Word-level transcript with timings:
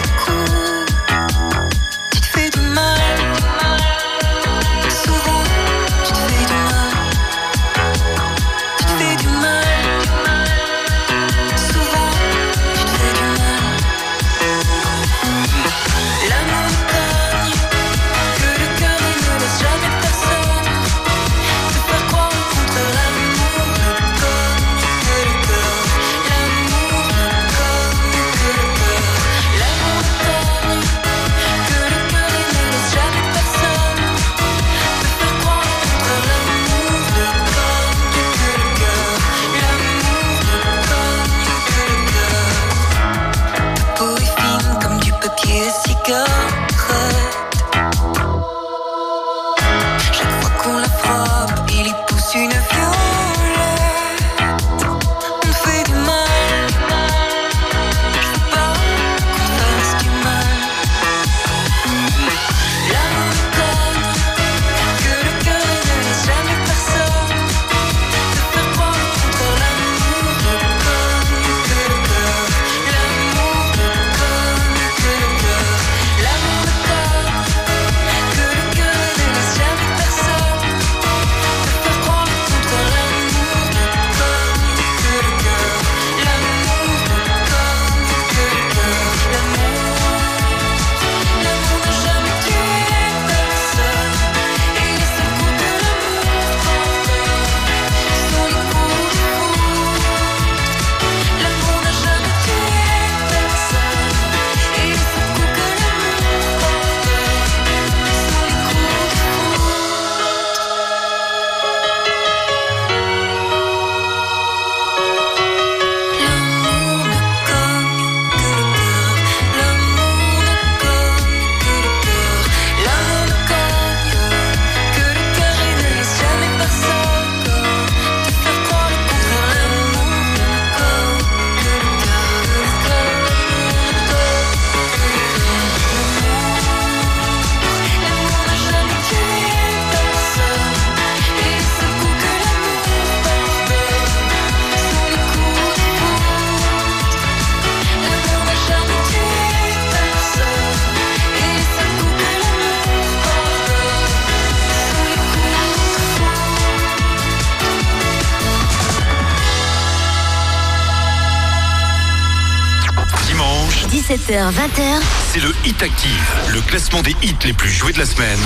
17h, 164.15 164.49
20h. 164.49 165.01
c'est 165.33 165.41
le 165.41 165.53
Hit 165.65 165.83
Active, 165.83 166.23
le 166.53 166.61
classement 166.61 167.01
des 167.01 167.13
hits 167.21 167.35
les 167.43 167.51
plus 167.51 167.69
joués 167.69 167.91
de 167.91 167.99
la 167.99 168.05
semaine. 168.05 168.39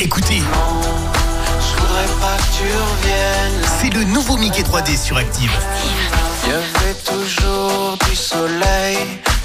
Écoutez, 0.00 0.40
Je 0.40 1.78
voudrais 1.78 2.06
pas 2.22 2.36
que 2.38 2.56
tu 2.56 2.64
reviennes. 2.64 3.68
c'est 3.82 3.90
le 3.92 4.04
nouveau 4.04 4.38
Mickey 4.38 4.62
3D 4.62 4.96
sur 4.96 5.18
Active. 5.18 5.50
Il 6.44 6.50
y 6.50 6.54
avait 6.54 6.94
toujours 7.04 7.98
du 8.08 8.16
soleil. 8.16 8.96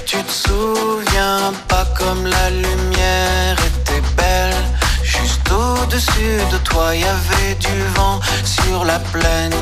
Tu 0.06 0.16
te 0.16 0.32
souviens 0.32 1.52
pas 1.68 1.84
comme 1.98 2.24
la 2.24 2.48
lumière 2.48 3.58
était 3.58 4.00
belle. 4.16 4.54
Juste 5.02 5.52
au-dessus 5.52 6.40
de 6.52 6.56
toi, 6.64 6.94
il 6.94 7.02
y 7.02 7.04
avait 7.04 7.54
du 7.60 7.82
vent 7.96 8.18
sur 8.44 8.86
la 8.86 8.98
plaine. 8.98 9.52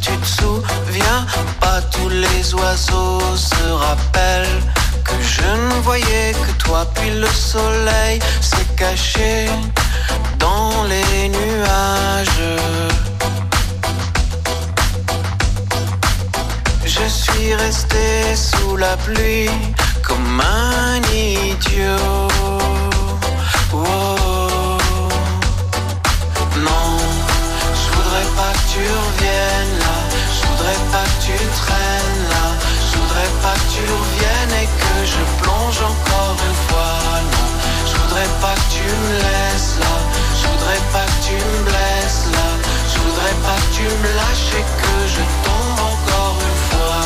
Tu 0.00 0.12
te 0.12 0.26
souviens 0.26 1.26
pas, 1.60 1.82
tous 1.82 2.08
les 2.08 2.54
oiseaux 2.54 3.20
se 3.36 3.70
rappellent 3.70 4.62
que 5.08 5.22
je 5.22 5.42
ne 5.42 5.80
voyais 5.82 6.32
que 6.32 6.52
toi, 6.64 6.86
puis 6.94 7.10
le 7.10 7.26
soleil 7.26 8.18
s'est 8.40 8.70
caché 8.76 9.48
dans 10.38 10.84
les 10.84 11.28
nuages. 11.28 12.42
Je 16.84 17.06
suis 17.08 17.54
resté 17.54 18.34
sous 18.34 18.76
la 18.76 18.96
pluie 18.98 19.50
comme 20.02 20.40
un 20.40 21.00
idiot. 21.12 22.28
Oh. 23.72 24.78
Non, 26.66 26.88
je 27.80 27.86
voudrais 27.96 28.28
pas 28.38 28.52
que 28.56 28.64
tu 28.72 28.82
reviennes 29.04 29.78
là. 29.84 29.96
Je 30.36 30.46
voudrais 30.48 30.80
pas 30.92 31.04
que 31.10 31.18
tu 31.26 31.36
traînes 31.62 32.22
là. 32.32 32.46
Je 32.90 32.98
voudrais 32.98 33.32
pas 33.42 33.54
que 33.54 33.68
tu 33.74 33.84
que 34.82 34.94
je 35.12 35.22
plonge 35.42 35.80
encore 35.92 36.36
une 36.48 36.58
fois. 36.66 36.98
Non, 37.32 37.48
je 37.88 37.94
voudrais 38.00 38.30
pas 38.42 38.54
que 38.54 38.68
tu 38.76 38.84
me 38.84 39.12
laisses 39.24 39.74
là. 39.82 39.94
Je 40.40 40.44
voudrais 40.48 40.82
pas 40.92 41.06
que 41.06 41.18
tu 41.26 41.34
me 41.34 41.58
blesses 41.68 42.24
là. 42.36 42.48
Je 42.92 42.98
voudrais 43.06 43.36
pas 43.46 43.58
que 43.62 43.70
tu 43.76 43.82
me 43.82 44.08
lâches 44.18 44.52
et 44.60 44.66
que 44.82 44.94
je 45.14 45.22
tombe 45.44 45.80
encore 45.92 46.36
une 46.48 46.60
fois. 46.70 47.04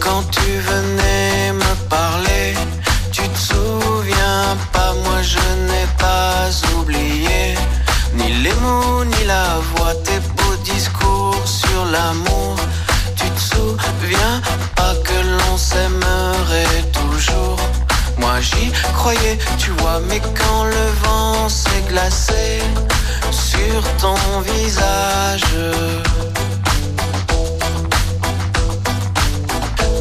Quand 0.00 0.22
tu 0.30 0.50
venais 0.70 1.52
me 1.52 1.72
parler, 1.88 2.54
tu 3.12 3.22
te 3.28 3.38
souviens 3.38 4.56
pas, 4.72 4.92
moi 5.04 5.20
je 5.22 5.44
n'ai 5.68 5.86
pas 5.98 6.48
oublié 6.78 7.54
ni 8.14 8.28
les 8.42 8.54
mots 8.54 9.04
ni 9.04 9.24
la 9.24 9.58
voix, 9.74 9.94
tes 10.04 10.20
beaux 10.36 10.56
discours 10.64 11.42
sur 11.44 11.84
l'amour 11.86 12.56
pas 14.76 14.94
que 15.04 15.18
l'on 15.38 15.56
s'aimerait 15.56 16.82
toujours. 16.92 17.58
Moi 18.18 18.40
j'y 18.40 18.70
croyais, 18.94 19.38
tu 19.58 19.70
vois, 19.78 20.00
mais 20.08 20.20
quand 20.20 20.64
le 20.64 20.86
vent 21.02 21.48
s'est 21.48 21.84
glacé 21.88 22.60
sur 23.30 23.82
ton 24.00 24.40
visage. 24.40 25.44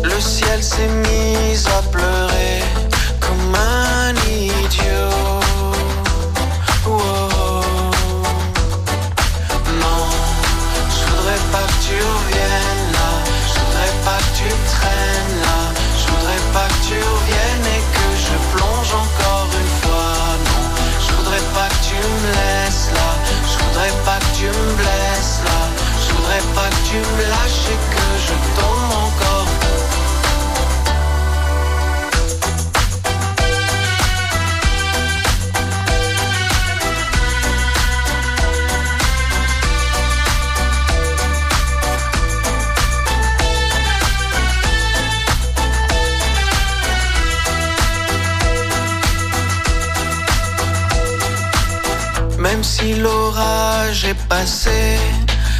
Le 0.03 0.19
ciel 0.19 0.63
s'est 0.63 0.87
mis 0.87 1.57
à 1.77 1.81
pleurer 1.91 2.63
comme 3.19 3.55
un 3.55 4.13
idiot. 4.27 5.18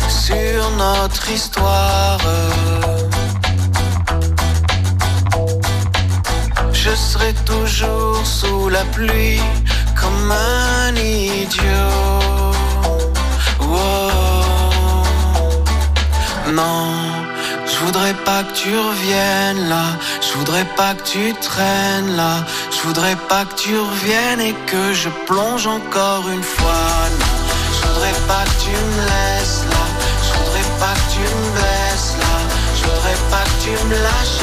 Sur 0.08 0.72
notre 0.78 1.30
histoire, 1.32 2.20
je 6.72 6.92
serai 6.96 7.34
toujours 7.46 8.26
sous 8.26 8.70
la 8.70 8.84
pluie 8.96 9.42
comme 10.00 10.32
un 10.32 10.96
idiot. 10.96 12.20
Non, 16.52 16.94
je 17.66 17.86
voudrais 17.86 18.14
pas 18.26 18.44
que 18.44 18.54
tu 18.54 18.70
reviennes 18.70 19.70
là. 19.70 19.86
Je 20.22 20.38
voudrais 20.38 20.66
pas 20.76 20.94
que 20.96 21.04
tu 21.04 21.34
traînes 21.42 22.16
là. 22.16 22.46
Je 22.72 22.88
voudrais 22.88 23.18
pas 23.28 23.46
que 23.46 23.56
tu 23.56 23.78
reviennes 23.78 24.42
et 24.42 24.56
que 24.66 24.94
je 24.94 25.10
plonge 25.28 25.68
encore 25.68 26.30
une 26.30 26.44
fois. 26.44 27.39
Je 27.82 27.88
voudrais 27.88 28.14
pas 28.28 28.44
que 28.46 28.64
tu 28.64 28.72
me 28.72 29.02
laisses 29.12 29.64
là. 29.72 29.84
Je 30.24 30.34
voudrais 30.40 30.70
pas 30.80 30.94
que 30.94 31.12
tu 31.14 31.20
me 31.20 31.52
blesses 31.56 32.16
là. 32.20 32.36
Je 32.76 32.84
voudrais 32.86 33.20
pas 33.30 33.44
que 33.44 33.64
tu 33.64 33.72
me 33.86 33.96
lâches 33.96 34.42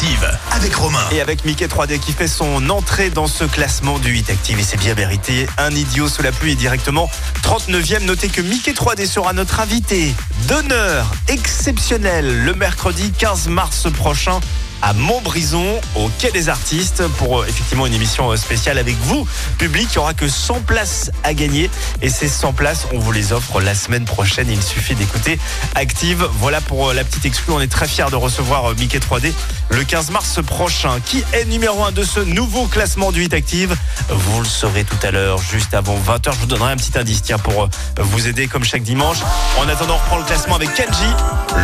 Active 0.00 0.38
avec 0.52 0.74
Romain. 0.76 1.06
Et 1.12 1.20
avec 1.20 1.44
Mickey 1.44 1.66
3D 1.66 1.98
qui 1.98 2.12
fait 2.12 2.26
son 2.26 2.70
entrée 2.70 3.10
dans 3.10 3.26
ce 3.26 3.44
classement 3.44 3.98
du 3.98 4.16
Hit 4.16 4.30
Active 4.30 4.58
et 4.58 4.62
c'est 4.62 4.78
bien 4.78 4.94
mérité. 4.94 5.46
Un 5.58 5.72
idiot 5.72 6.08
sous 6.08 6.22
la 6.22 6.32
pluie 6.32 6.52
est 6.52 6.54
directement 6.54 7.10
39e. 7.42 8.06
Notez 8.06 8.28
que 8.28 8.40
Mickey 8.40 8.72
3D 8.72 9.06
sera 9.06 9.34
notre 9.34 9.60
invité 9.60 10.14
d'honneur 10.48 11.12
exceptionnel 11.28 12.44
le 12.44 12.54
mercredi 12.54 13.12
15 13.12 13.48
mars 13.48 13.88
prochain 13.92 14.40
à 14.82 14.92
Montbrison, 14.92 15.80
au 15.94 16.08
Quai 16.18 16.30
des 16.30 16.48
Artistes, 16.48 17.06
pour 17.18 17.40
euh, 17.40 17.46
effectivement 17.46 17.86
une 17.86 17.94
émission 17.94 18.30
euh, 18.30 18.36
spéciale 18.36 18.78
avec 18.78 18.96
vous, 19.02 19.26
public. 19.58 19.88
Il 19.90 19.98
n'y 19.98 19.98
aura 19.98 20.14
que 20.14 20.28
100 20.28 20.60
places 20.60 21.10
à 21.22 21.34
gagner. 21.34 21.70
Et 22.02 22.08
ces 22.08 22.28
100 22.28 22.52
places, 22.52 22.86
on 22.92 22.98
vous 22.98 23.12
les 23.12 23.32
offre 23.32 23.60
la 23.60 23.74
semaine 23.74 24.04
prochaine. 24.04 24.48
Il 24.50 24.62
suffit 24.62 24.94
d'écouter 24.94 25.38
Active. 25.74 26.26
Voilà 26.38 26.60
pour 26.60 26.88
euh, 26.90 26.94
la 26.94 27.04
petite 27.04 27.26
exclue. 27.26 27.52
On 27.52 27.60
est 27.60 27.70
très 27.70 27.88
fiers 27.88 28.10
de 28.10 28.16
recevoir 28.16 28.74
Mickey 28.76 28.98
3D 28.98 29.32
le 29.70 29.84
15 29.84 30.10
mars 30.10 30.40
prochain. 30.44 30.98
Qui 31.04 31.24
est 31.32 31.44
numéro 31.44 31.84
1 31.84 31.92
de 31.92 32.04
ce 32.04 32.20
nouveau 32.20 32.66
classement 32.66 33.12
du 33.12 33.24
Hit 33.24 33.34
Active? 33.34 33.76
Vous 34.08 34.40
le 34.40 34.46
saurez 34.46 34.84
tout 34.84 35.06
à 35.06 35.10
l'heure, 35.10 35.38
juste 35.40 35.74
avant 35.74 35.96
20h. 35.96 36.32
Je 36.34 36.38
vous 36.40 36.46
donnerai 36.46 36.72
un 36.72 36.76
petit 36.76 36.98
indice, 36.98 37.22
tiens, 37.22 37.38
pour 37.38 37.68
vous 37.98 38.28
aider 38.28 38.48
comme 38.48 38.64
chaque 38.64 38.82
dimanche. 38.82 39.18
En 39.58 39.68
attendant, 39.68 39.94
on 39.94 39.98
reprend 39.98 40.18
le 40.18 40.24
classement 40.24 40.56
avec 40.56 40.72
Kenji, 40.74 41.10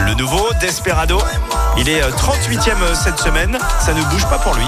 le 0.07 0.15
nouveau 0.15 0.49
Desperado. 0.61 1.21
Il 1.79 1.89
est 1.89 2.03
euh, 2.03 2.11
38e 2.11 2.95
cette 3.07 3.19
semaine. 3.21 3.57
Ça 3.79 3.95
ne 3.95 4.03
bouge 4.11 4.27
pas 4.29 4.39
pour 4.39 4.53
lui. 4.55 4.65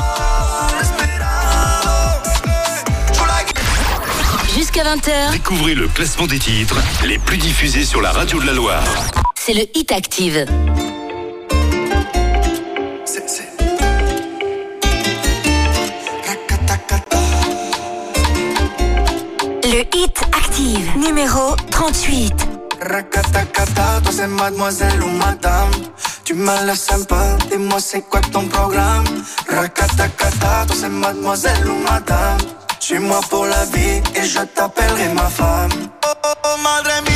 Jusqu'à 4.54 4.84
20h, 4.84 5.32
Découvrez 5.32 5.74
le 5.74 5.88
classement 5.88 6.26
des 6.28 6.38
titres 6.38 6.76
les 7.04 7.18
plus 7.18 7.36
diffusés 7.36 7.84
sur 7.84 8.00
la 8.00 8.12
radio 8.12 8.40
de 8.40 8.46
la 8.46 8.52
Loire. 8.52 8.84
c'est 9.34 9.54
le 9.54 9.62
Hit 9.74 9.90
Active. 9.90 10.46
Le 19.64 19.80
Hit 19.96 20.22
Active, 20.32 20.96
numéro 20.96 21.56
38. 21.70 22.47
Racatacata, 22.80 24.00
toi 24.02 24.12
c'est 24.12 24.26
mademoiselle 24.26 25.02
ou 25.02 25.08
madame. 25.08 25.70
Tu 26.24 26.34
laisses 26.34 26.90
un 26.92 27.02
peu, 27.04 27.16
dis-moi 27.50 27.80
c'est 27.80 28.02
quoi 28.02 28.20
ton 28.20 28.46
programme? 28.46 29.04
Racatacata, 29.48 30.66
toi 30.66 30.76
c'est 30.78 30.88
mademoiselle 30.88 31.66
ou 31.66 31.76
madame. 31.90 32.38
Suis-moi 32.78 33.20
pour 33.30 33.46
la 33.46 33.64
vie 33.66 34.02
et 34.14 34.24
je 34.24 34.40
t'appellerai 34.40 35.08
ma 35.14 35.28
femme. 35.28 35.70
Oh 36.06 36.12
oh 36.24 36.34
oh 36.44 36.56
madre 36.62 37.02
mía, 37.02 37.07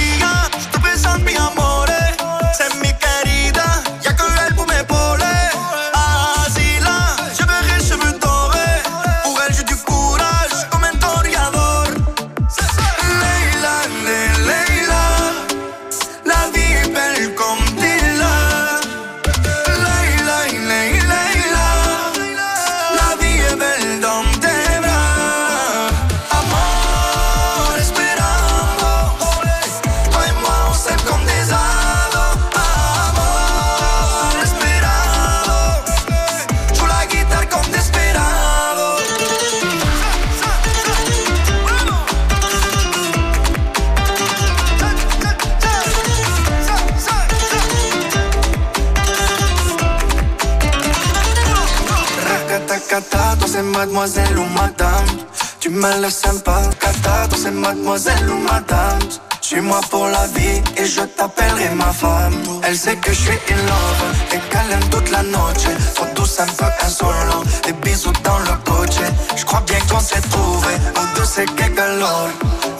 mademoiselle 53.93 54.39
ou 54.39 54.47
madame. 54.55 55.07
Tu 55.61 55.69
me 55.69 56.01
laisses 56.01 56.23
peu 56.23 56.53
Cata, 56.81 57.29
c'est 57.37 57.51
mademoiselle 57.51 58.31
ou 58.31 58.39
madame. 58.39 58.99
Suis-moi 59.43 59.81
pour 59.91 60.07
la 60.07 60.27
vie 60.29 60.63
et 60.79 60.87
je 60.87 61.03
t'appellerai 61.03 61.75
ma 61.75 61.93
femme. 61.93 62.35
Elle 62.63 62.77
sait 62.77 62.97
que 62.97 63.13
je 63.13 63.21
suis 63.21 63.41
in 63.51 63.57
love 63.67 64.03
et 64.33 64.39
qu'elle 64.49 64.73
aime 64.73 64.89
toute 64.91 65.11
la 65.11 65.23
noche. 65.23 65.67
Trop 65.95 66.07
douce, 66.17 66.41
un 66.41 66.47
peu 66.47 66.71
insolent 66.83 67.43
Des 67.65 67.75
bisous 67.75 68.13
dans 68.25 68.39
le 68.39 68.55
coche. 68.65 69.03
Je 69.37 69.45
crois 69.45 69.63
bien 69.67 69.79
qu'on 69.91 70.01
s'est 70.01 70.23
trouvé 70.31 70.75
Nous 70.97 71.09
deux 71.15 71.27
c'est 71.27 71.45
que 71.45 71.69
galore 71.77 72.31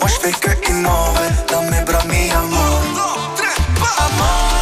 Moi 0.01 0.09
je 0.09 0.29
fais 0.29 0.33
que 0.33 0.71
innover 0.71 1.29
Dans 1.51 1.63
mes 1.63 1.83
bras 1.85 2.05
mi 2.09 2.31
amor. 2.31 2.81
Amor, 3.99 4.62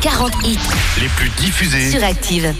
40 0.00 0.32
hits. 0.44 0.58
Les 0.98 1.08
plus 1.08 1.28
diffusés. 1.30 1.90
Sur 1.90 2.02
Active. 2.02 2.54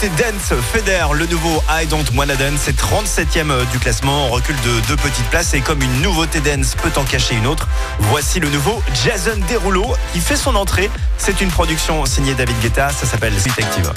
C'était 0.00 0.32
Dance 0.32 0.54
Feder, 0.72 1.04
le 1.12 1.26
nouveau 1.26 1.62
I 1.68 1.86
Don't 1.86 2.06
Wanna 2.16 2.34
Dance. 2.34 2.60
C'est 2.62 2.74
37e 2.74 3.50
euh, 3.50 3.64
du 3.66 3.78
classement. 3.78 4.28
On 4.28 4.30
recule 4.30 4.56
de 4.62 4.80
deux 4.88 4.96
petites 4.96 5.26
places. 5.26 5.52
Et 5.52 5.60
comme 5.60 5.82
une 5.82 6.00
nouveauté 6.00 6.40
dance 6.40 6.74
peut 6.74 6.92
en 6.96 7.04
cacher 7.04 7.34
une 7.34 7.46
autre, 7.46 7.68
voici 7.98 8.40
le 8.40 8.48
nouveau 8.48 8.82
Jason 9.04 9.38
Derulo 9.50 9.94
qui 10.14 10.20
fait 10.20 10.36
son 10.36 10.56
entrée. 10.56 10.88
C'est 11.18 11.42
une 11.42 11.50
production 11.50 12.06
signée 12.06 12.32
David 12.32 12.58
Guetta. 12.60 12.88
Ça 12.88 13.04
s'appelle 13.04 13.34
Detective. 13.34 13.92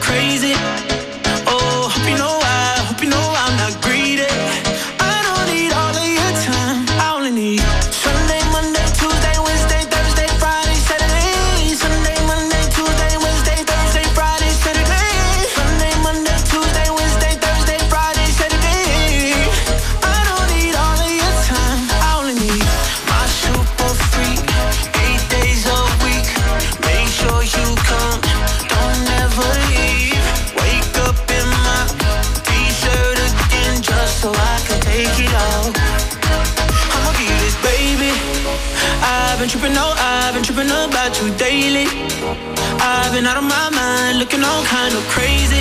Crazy. 0.00 0.87
kind 44.88 45.04
of 45.04 45.10
crazy. 45.10 45.57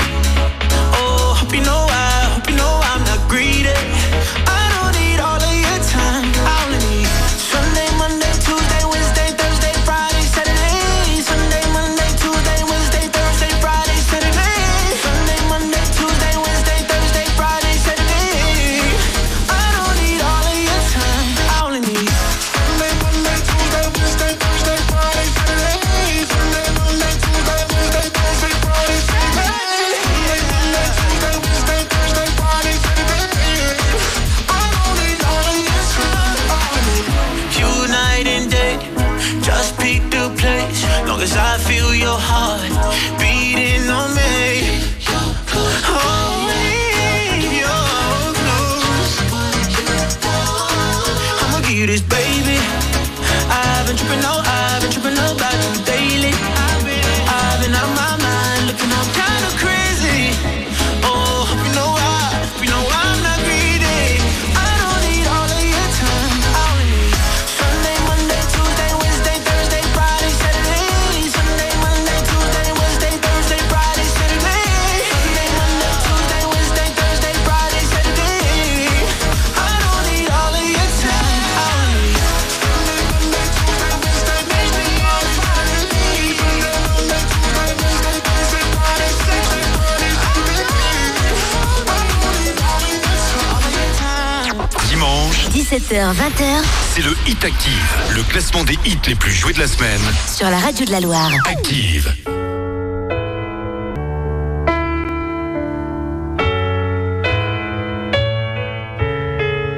17h, 95.77 96.12
20h 96.12 96.63
C'est 96.96 97.03
le 97.03 97.12
Hit 97.27 97.46
Active, 97.46 97.98
le 98.15 98.24
classement 98.24 98.63
des 98.63 98.74
hits 98.84 98.98
les 99.05 99.13
plus 99.13 99.31
joués 99.31 99.53
de 99.53 99.60
la 99.60 99.67
semaine. 99.67 100.01
sur 100.27 100.50
la 100.50 100.57
radio 100.57 100.86
de 100.88 100.91
la 100.91 101.00
Loire. 101.00 101.29
Active. 101.48 102.12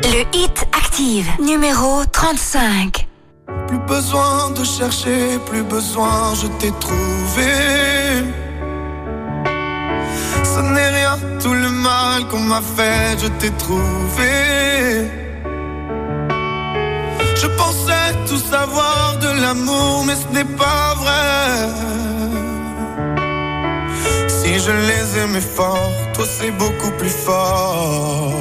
Le 0.06 0.22
Hit 0.38 0.68
Active, 0.72 1.28
numéro 1.44 2.06
35. 2.10 3.06
Plus 3.68 3.80
besoin 3.80 4.52
de 4.52 4.64
chercher, 4.64 5.38
plus 5.48 5.64
besoin, 5.64 6.34
je 6.34 6.48
t'ai 6.60 6.72
trouvé. 6.80 8.24
Ce 10.46 10.62
n'est 10.62 10.90
rien, 10.92 11.20
tout 11.42 11.54
le 11.54 11.70
mal 11.70 12.26
qu'on 12.30 12.40
m'a 12.40 12.62
fait, 12.62 13.18
je 13.22 13.28
t'ai 13.28 13.52
trouvé. 13.52 15.29
Je 17.42 17.48
pensais 17.48 18.10
tout 18.28 18.38
savoir 18.38 19.18
de 19.22 19.30
l'amour, 19.42 20.04
mais 20.06 20.16
ce 20.16 20.28
n'est 20.34 20.52
pas 20.58 20.94
vrai. 20.96 21.70
Si 24.28 24.60
je 24.60 24.72
les 24.72 25.20
aimais 25.22 25.48
fort, 25.58 25.92
toi 26.14 26.26
c'est 26.26 26.52
beaucoup 26.52 26.92
plus 26.98 27.16
fort. 27.28 28.34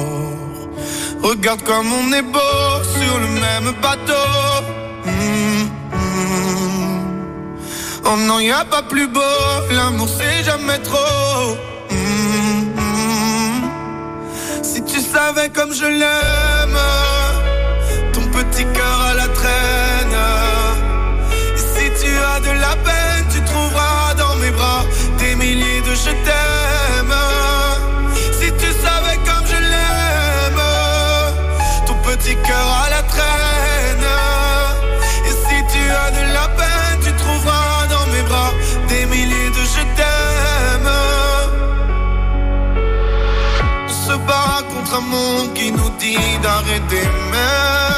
Regarde 1.23 1.61
comme 1.63 1.87
on 1.93 2.11
est 2.11 2.27
beau 2.37 2.83
sur 2.97 3.19
le 3.19 3.27
même 3.45 3.73
bateau. 3.81 4.29
Mm, 5.05 5.63
mm. 5.95 6.89
Oh 8.05 8.17
non, 8.27 8.39
y 8.39 8.51
a 8.51 8.65
pas 8.65 8.81
plus 8.81 9.07
beau, 9.07 9.37
l'amour 9.71 10.09
c'est 10.09 10.43
jamais 10.43 10.79
trop. 10.79 11.55
Mm. 11.89 12.63
Si 14.61 14.83
tu 14.83 14.99
savais 14.99 15.49
comme 15.49 15.73
je 15.73 15.85
l'aime, 15.85 16.79
petit 18.39 18.65
cœur 18.73 19.01
à 19.11 19.13
la 19.15 19.27
traîne. 19.27 20.19
Et 21.55 21.63
si 21.73 21.85
tu 22.01 22.11
as 22.31 22.39
de 22.39 22.53
la 22.65 22.75
peine, 22.87 23.25
tu 23.33 23.41
trouveras 23.51 24.13
dans 24.21 24.35
mes 24.41 24.51
bras 24.51 24.83
des 25.17 25.35
milliers 25.35 25.81
de 25.81 25.93
je 26.05 26.11
t'aime. 26.25 27.17
Si 28.39 28.47
tu 28.61 28.69
savais 28.83 29.17
comme 29.27 29.45
je 29.53 29.59
l'aime, 29.73 30.65
ton 31.87 31.95
petit 32.07 32.35
cœur 32.47 32.67
à 32.85 32.89
la 32.95 33.01
traîne. 33.13 34.09
Et 35.29 35.35
si 35.45 35.57
tu 35.73 35.81
as 36.03 36.11
de 36.19 36.23
la 36.37 36.47
peine, 36.59 36.97
tu 37.05 37.11
trouveras 37.23 37.87
dans 37.93 38.07
mes 38.13 38.23
bras 38.29 38.51
des 38.87 39.05
milliers 39.05 39.51
de 39.57 39.63
je 39.75 39.83
t'aime. 39.97 40.91
On 43.89 43.93
se 44.07 44.15
bat 44.27 44.59
contre 44.73 44.95
un 45.01 45.05
monde 45.15 45.53
qui 45.53 45.71
nous 45.71 45.91
dit 45.99 46.37
d'arrêter 46.41 47.05
même. 47.31 47.88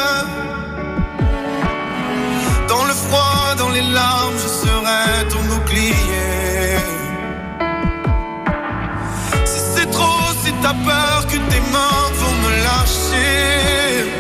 Peur 10.86 11.26
que 11.28 11.38
tes 11.52 11.64
mains 11.74 12.08
vont 12.20 12.36
me 12.44 12.52
lâcher. 12.66 14.12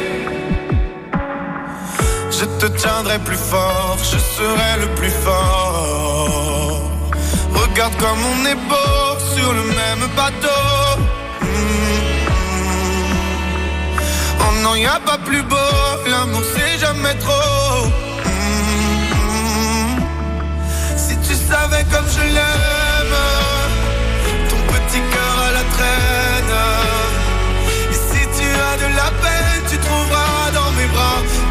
Je 2.38 2.46
te 2.60 2.68
tiendrai 2.82 3.18
plus 3.20 3.42
fort, 3.52 3.98
je 4.12 4.18
serai 4.36 4.72
le 4.84 4.88
plus 5.00 5.16
fort. 5.26 6.82
Regarde 7.54 7.96
comme 7.98 8.22
on 8.34 8.46
est 8.46 8.62
beau 8.72 9.20
sur 9.36 9.50
le 9.54 9.64
même 9.82 10.06
bateau. 10.16 10.64
Mm. 11.42 11.46
Oh 14.40 14.54
non, 14.64 14.76
y 14.76 14.86
a 14.86 15.00
pas 15.06 15.20
plus 15.20 15.44
beau, 15.44 15.74
l'amour 16.08 16.44
c'est 16.54 16.78
jamais 16.86 17.16
trop. 17.26 17.88
Mm. 18.26 20.02
Si 20.98 21.16
tu 21.28 21.34
savais 21.36 21.86
comme 21.92 22.10
je 22.18 22.24
l'aime, 22.36 23.18
ton 24.50 24.60
petit 24.74 25.02
cœur 25.14 25.36
à 25.48 25.52
la 25.58 25.64
traîne. 25.76 26.11
La 29.02 29.12
tu 29.70 29.78
trouveras 29.78 30.52
dans 30.54 30.72
mes 30.78 30.88
bras 30.94 31.51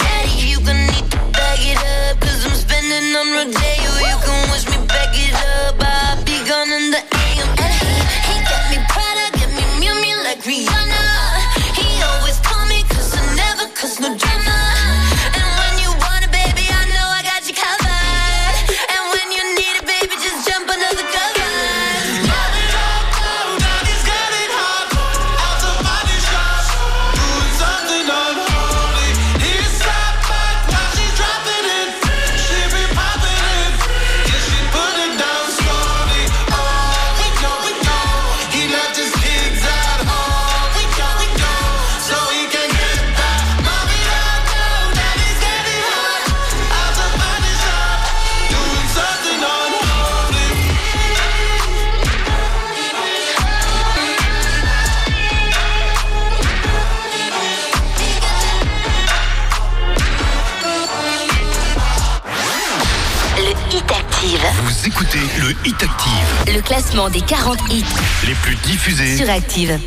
Le 66.61 66.67
classement 66.67 67.09
des 67.09 67.21
40 67.21 67.57
hits 67.71 67.83
les 68.27 68.35
plus 68.35 68.55
diffusés. 68.57 69.17
sur 69.17 69.27
Active. 69.31 69.79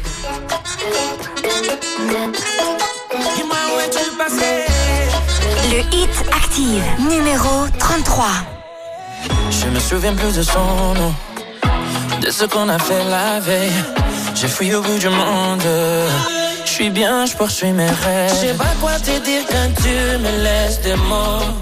Le 5.70 5.78
Hit 5.94 6.10
Active, 6.32 6.82
numéro 6.98 7.68
33. 7.78 8.26
Je 9.50 9.66
me 9.66 9.78
souviens 9.78 10.14
plus 10.14 10.34
de 10.36 10.42
son 10.42 10.94
nom, 10.94 11.14
de 12.20 12.30
ce 12.32 12.44
qu'on 12.44 12.68
a 12.68 12.80
fait 12.80 13.04
la 13.04 13.38
veille. 13.38 13.70
J'ai 14.34 14.48
fui 14.48 14.74
au 14.74 14.82
bout 14.82 14.98
du 14.98 15.10
monde. 15.10 15.62
Je 16.64 16.70
suis 16.70 16.90
bien, 16.90 17.24
je 17.26 17.36
poursuis 17.36 17.70
mes 17.70 17.86
rêves. 17.86 18.30
Je 18.30 18.48
sais 18.48 18.54
pas 18.54 18.74
quoi 18.80 18.98
te 18.98 19.16
dire 19.24 19.42
quand 19.48 19.70
tu 19.80 20.18
me 20.18 20.42
laisses 20.42 20.80
des 20.80 20.96
mots. 20.96 21.54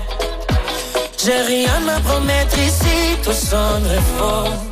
J'ai 1.23 1.43
rien 1.43 1.87
à 1.87 2.01
promettre 2.01 2.59
ici, 2.59 3.19
tout 3.23 3.33
sonnerait 3.33 4.01
faux. 4.17 4.72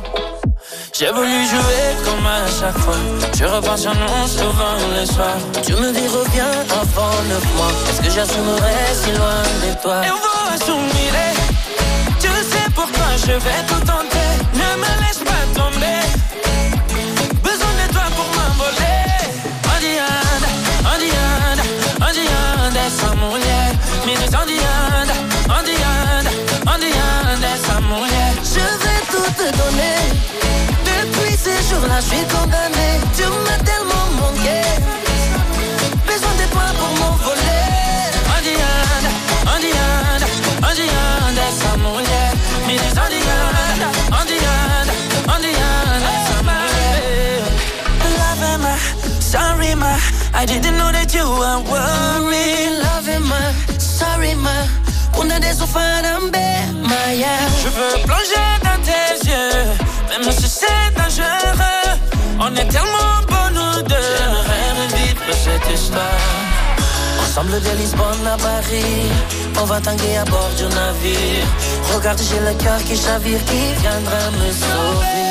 J'ai 1.01 1.11
voulu 1.11 1.47
jouer 1.47 1.97
comme 2.05 2.27
à 2.27 2.45
chaque 2.45 2.77
fois. 2.77 2.93
Je 3.35 3.45
repense 3.45 3.87
à 3.87 3.93
nous 3.95 4.27
souvent 4.27 4.77
le 4.95 5.03
soir. 5.03 5.35
Tu 5.65 5.73
me 5.73 5.91
dis 5.91 6.07
reviens 6.07 6.53
avant 6.69 7.23
neuf 7.27 7.43
mois. 7.57 7.71
Est-ce 7.89 8.01
que 8.03 8.11
j'assumerai 8.11 8.75
si 8.93 9.09
loin 9.09 9.41
de 9.65 9.81
toi? 9.81 10.05
Et 10.05 10.11
on 10.11 10.21
va 10.21 10.53
assumer. 10.53 11.09
Tu 12.19 12.27
sais 12.27 12.69
pourquoi 12.75 13.17
je 13.17 13.31
vais 13.31 13.61
tout 13.67 13.83
tenter. 13.83 14.29
Ne 14.53 14.77
me 14.77 14.91
laisse 15.01 15.23
pas 15.25 15.43
tomber. 15.59 16.05
Besoin 17.41 17.73
de 17.81 17.91
toi 17.91 18.03
pour 18.15 18.27
m'envoler. 18.37 19.01
Essa 22.85 23.15
mulher 23.15 23.73
me 24.05 24.13
diz 24.17 24.33
Andianda, 24.35 25.15
Andianda, 25.49 26.31
Andianda, 26.71 27.47
essa 27.55 27.79
mulher. 27.81 28.33
Je 28.43 28.59
vais 28.83 29.01
tout 29.09 29.31
te 29.35 29.47
donner. 29.57 30.01
Jours-là, 31.71 31.99
je 32.01 32.07
suis 32.11 32.25
condamné. 32.27 32.87
Tu 33.15 33.23
m'as 33.23 33.61
tellement 33.69 34.07
manqué. 34.19 34.59
Besoin 36.05 36.33
de 36.41 36.45
toi 36.53 36.67
pour 36.77 36.91
m'envoler. 36.99 37.65
Andianda, 38.35 39.11
Andianda, 39.53 40.27
Andianda, 40.69 41.41
essa 41.49 41.77
mulher 41.77 42.41
me 42.67 42.77
diz 42.77 42.97
Andianda, 42.97 43.87
Andianda, 44.19 44.93
Andianda, 45.33 46.09
essa 46.17 46.37
mulher. 46.43 47.43
Loving 48.19 48.61
my, 48.63 48.75
sorry 49.19 49.75
my, 49.75 49.97
I 50.33 50.45
didn't 50.45 50.77
know 50.77 50.91
that 50.91 51.13
you 51.13 51.25
were 51.25 51.59
worried. 51.71 52.79
Loving 52.83 53.25
my, 53.27 53.53
sorry 53.77 54.35
my, 54.35 54.67
una 55.17 55.39
de 55.39 55.47
esos 55.47 55.69
Maya. 55.73 57.35
Je 57.61 57.69
veux 57.69 58.03
plonger 58.05 58.47
dans 58.63 58.79
tes 58.83 59.29
yeux, 59.29 59.80
même 60.19 60.31
si 60.31 60.47
c'est 60.47 60.91
dangereux. 60.95 61.99
On 62.39 62.53
est 62.55 62.67
tellement 62.67 63.15
bons 63.27 63.51
nous 63.53 63.81
deux. 63.83 63.95
J'aimerais 64.17 64.69
revivre 64.81 65.21
cette 65.43 65.73
histoire. 65.73 66.27
Ensemble 67.23 67.61
de 67.61 67.77
Lisbonne 67.77 68.27
à 68.27 68.37
Paris, 68.37 69.09
on 69.61 69.65
va 69.65 69.79
tanguer 69.79 70.17
à 70.17 70.25
bord 70.25 70.51
du 70.57 70.63
navire. 70.63 71.47
Regarde, 71.95 72.19
j'ai 72.19 72.39
le 72.39 72.53
cœur 72.61 72.79
qui 72.83 72.97
chavire, 72.97 73.39
qui 73.45 73.81
viendra 73.81 74.21
me 74.31 74.51
sauver. 74.51 75.21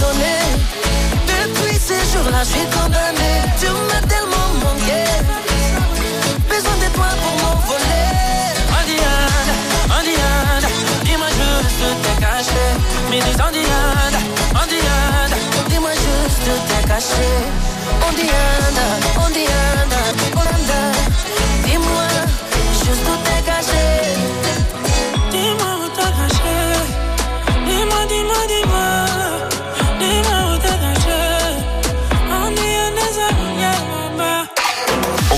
Depuis 0.00 1.78
ces 1.78 2.02
jours-là, 2.12 2.42
je 2.42 2.50
suis 2.50 2.66
condamné. 2.76 3.30
Tu 3.60 3.66
m'as 3.68 4.06
tellement 4.08 4.48
manqué. 4.62 5.04
Besoin 6.48 6.76
de 6.82 6.88
toi 6.94 7.06
pour 7.22 7.34
m'envoler. 7.42 8.10
Andianda, 8.78 9.54
Andianda, 9.98 10.68
dis-moi 11.04 11.28
juste 11.38 11.84
t'es 12.02 12.16
caché. 12.20 12.64
Me 13.10 13.18
diz 13.24 13.40
Andianda, 13.40 14.20
Andianda, 14.60 15.36
dis-moi 15.68 15.92
juste 15.92 16.50
t'es 16.68 16.82
caché. 16.88 17.30
Andianda, 18.06 18.86
Andianda, 19.24 20.00
Andianda, 20.40 20.80
dis-moi 21.64 22.08
juste 22.82 23.10
t'es 23.24 23.33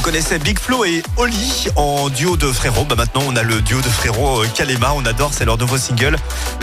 connaissait 0.07 0.39
Big 0.39 0.61
Flo 0.61 0.85
et 0.85 1.03
Oli 1.17 1.67
en 1.75 2.09
duo 2.09 2.37
de 2.37 2.47
frérots. 2.47 2.85
Bah 2.85 2.95
maintenant, 2.95 3.23
on 3.27 3.35
a 3.35 3.43
le 3.43 3.61
duo 3.61 3.81
de 3.81 3.89
frérots 3.89 4.43
euh, 4.43 4.47
Kalema. 4.55 4.93
On 4.95 5.05
adore, 5.05 5.35
c'est 5.35 5.45
leur 5.45 5.59
nouveau 5.59 5.79
single. 5.79 6.17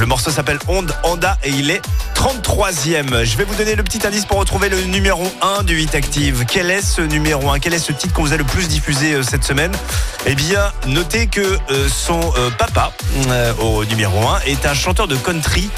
Le 0.03 0.07
morceau 0.07 0.31
s'appelle 0.31 0.59
Onde 0.67 0.93
Anda 1.03 1.37
et 1.45 1.49
il 1.49 1.71
est 1.71 1.81
33e. 2.13 3.23
Je 3.23 3.37
vais 3.37 3.45
vous 3.45 3.55
donner 3.55 3.73
le 3.73 3.83
petit 3.83 4.05
indice 4.05 4.25
pour 4.25 4.37
retrouver 4.37 4.67
le 4.67 4.81
numéro 4.81 5.23
1 5.41 5.63
du 5.63 5.79
Hit 5.79 5.95
Active. 5.95 6.43
Quel 6.45 6.69
est 6.71 6.81
ce 6.81 6.99
numéro 6.99 7.49
1 7.49 7.59
Quel 7.59 7.73
est 7.73 7.79
ce 7.79 7.93
titre 7.93 8.13
qu'on 8.13 8.23
vous 8.23 8.33
a 8.33 8.35
le 8.35 8.43
plus 8.43 8.67
diffusé 8.67 9.13
euh, 9.13 9.23
cette 9.23 9.45
semaine? 9.45 9.71
Eh 10.25 10.35
bien, 10.35 10.73
notez 10.87 11.27
que 11.27 11.39
euh, 11.39 11.87
son 11.87 12.19
euh, 12.19 12.49
papa, 12.49 12.91
au 13.61 13.85
numéro 13.85 14.27
1, 14.27 14.41
est 14.45 14.65
un 14.65 14.73
chanteur 14.73 15.07
de 15.07 15.15
country 15.15 15.69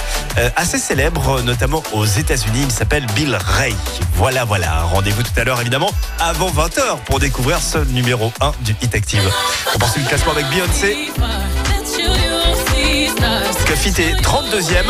assez 0.56 0.80
célèbre, 0.80 1.44
notamment 1.44 1.84
aux 1.94 2.06
États-Unis. 2.06 2.62
Il 2.64 2.72
s'appelle 2.72 3.06
Bill 3.14 3.38
Ray. 3.40 3.76
Voilà, 4.16 4.44
voilà. 4.44 4.82
Rendez-vous 4.86 5.22
tout 5.22 5.40
à 5.40 5.44
l'heure, 5.44 5.62
évidemment, 5.62 5.92
avant 6.18 6.50
20h 6.50 6.98
pour 7.06 7.20
découvrir 7.20 7.60
ce 7.62 7.78
numéro 7.78 8.34
1 8.42 8.54
du 8.62 8.76
Hit 8.82 8.96
Active. 8.96 9.32
On 9.76 9.78
poursuit 9.78 10.02
le 10.02 10.08
classement 10.08 10.32
avec 10.32 10.48
Beyoncé. 10.48 11.12
Cuffit 13.66 14.02
est 14.02 14.16
32e 14.22 14.84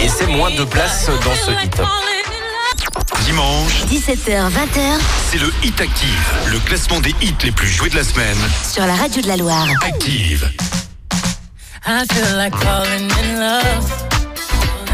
et 0.00 0.08
c'est 0.08 0.26
moins 0.26 0.50
de 0.50 0.64
place 0.64 1.08
dans 1.24 1.34
ce 1.34 1.50
hit. 1.64 1.80
Dimanche, 3.24 3.84
17h, 3.90 4.50
20h 4.50 4.98
c'est 5.30 5.38
le 5.38 5.52
Hit 5.62 5.80
Active, 5.80 6.32
le 6.52 6.58
classement 6.60 7.00
des 7.00 7.14
hits 7.20 7.34
les 7.42 7.52
plus 7.52 7.68
joués 7.68 7.88
de 7.90 7.96
la 7.96 8.04
semaine. 8.04 8.36
sur 8.70 8.86
la 8.86 8.94
radio 8.94 9.22
de 9.22 9.28
la 9.28 9.36
Loire. 9.36 9.66
Active. 9.86 10.50
I 11.86 12.04
feel 12.12 12.36
like 12.36 12.54
falling 12.56 13.10
in 13.10 13.38
love. 13.40 13.92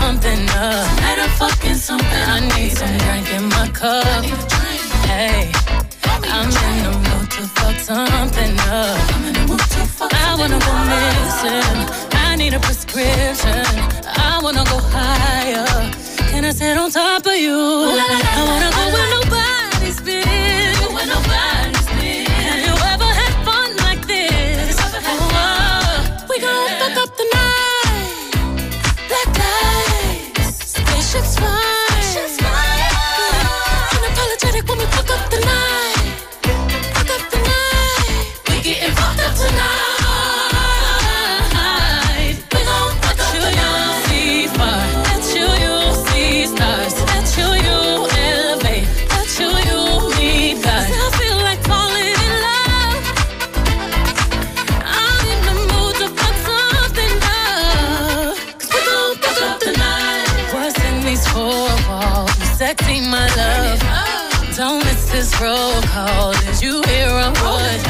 Something 0.00 0.48
up. 0.50 0.86
Better 1.00 1.28
fucking 1.38 1.74
something. 1.74 2.06
I 2.26 2.40
need 2.40 2.72
some 2.76 2.96
drink 2.98 3.32
in 3.36 3.48
my 3.48 3.68
cup. 3.68 4.24
Hey, 5.06 5.52
I'm 6.24 6.48
in 6.48 6.82
the 6.84 6.90
mood 6.98 7.09
to 7.30 7.42
fuck 7.42 7.76
something 7.78 8.58
up. 8.60 8.98
I 10.12 10.34
wanna 10.38 10.58
go 10.58 10.72
missing. 10.90 11.78
I 12.12 12.36
need 12.36 12.54
a 12.54 12.60
prescription. 12.60 13.64
I 14.06 14.40
wanna 14.42 14.64
go 14.64 14.78
higher. 14.78 15.66
Can 16.30 16.44
I 16.44 16.50
sit 16.50 16.76
on 16.76 16.90
top 16.90 17.26
of 17.26 17.36
you? 17.36 17.54
I 17.54 18.42
wanna 18.48 18.70
go 18.76 18.84
where 18.94 19.10
nobody's 19.16 20.00
been. 20.00 20.76
Where 20.94 21.06
nobody's 21.06 21.88
been. 21.98 22.26
Have 22.26 22.62
you 22.66 22.74
ever 22.92 23.10
had 23.20 23.32
fun 23.46 23.76
like 23.86 24.06
this? 24.06 24.76
Oh, 24.80 25.30
uh, 25.32 26.26
we 26.28 26.40
gon' 26.40 26.68
fuck 26.80 26.96
up 27.02 27.10
the 27.16 27.26
night. 27.38 28.30
Black 29.08 29.30
lights, 29.38 30.72
spaceships 30.72 31.36
fly. 31.38 31.59
Roll 65.40 65.80
call. 65.88 66.32
Did 66.44 66.60
you 66.60 66.82
hear 66.84 67.08
a 67.08 67.30
what? 67.40 67.80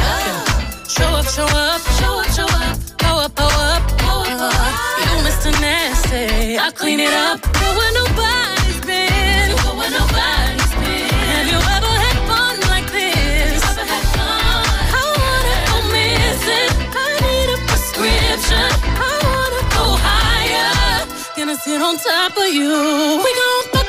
Show 0.87 1.11
up, 1.19 1.27
show 1.27 1.51
up, 1.51 1.81
show 1.99 2.21
up, 2.21 2.29
show 2.37 2.47
up. 2.47 2.79
Go 2.99 3.11
up, 3.25 3.35
go 3.35 3.49
up, 3.49 3.83
go 3.99 4.15
up. 4.39 4.75
You 5.03 5.13
Mr. 5.27 5.51
Nasty. 5.61 6.59
I 6.59 6.71
clean 6.71 7.01
it 7.01 7.13
up. 7.13 7.43
Go 7.43 7.69
where 7.79 7.93
nobody's 8.01 8.81
been. 8.87 9.51
Go 9.65 9.71
where 9.79 9.91
nobody's 9.91 10.75
been. 10.79 11.11
Have 11.35 11.47
you 11.53 11.61
ever 11.77 11.93
had 12.05 12.19
fun 12.31 12.55
like 12.71 12.87
this? 12.93 13.59
Ever 13.71 13.87
had 13.93 14.05
fun? 14.15 14.65
I 14.95 15.05
wanna 15.23 15.57
go 15.71 15.77
missing. 15.97 16.73
I 17.03 17.07
need 17.27 17.49
a 17.57 17.59
prescription. 17.67 18.71
I 18.95 19.13
wanna 19.27 19.63
go 19.75 19.85
higher. 20.07 21.07
Gonna 21.37 21.57
sit 21.57 21.83
on 21.83 21.99
top 21.99 22.37
of 22.37 22.51
you. 22.55 22.71
We 23.25 23.31
gon' 23.41 23.80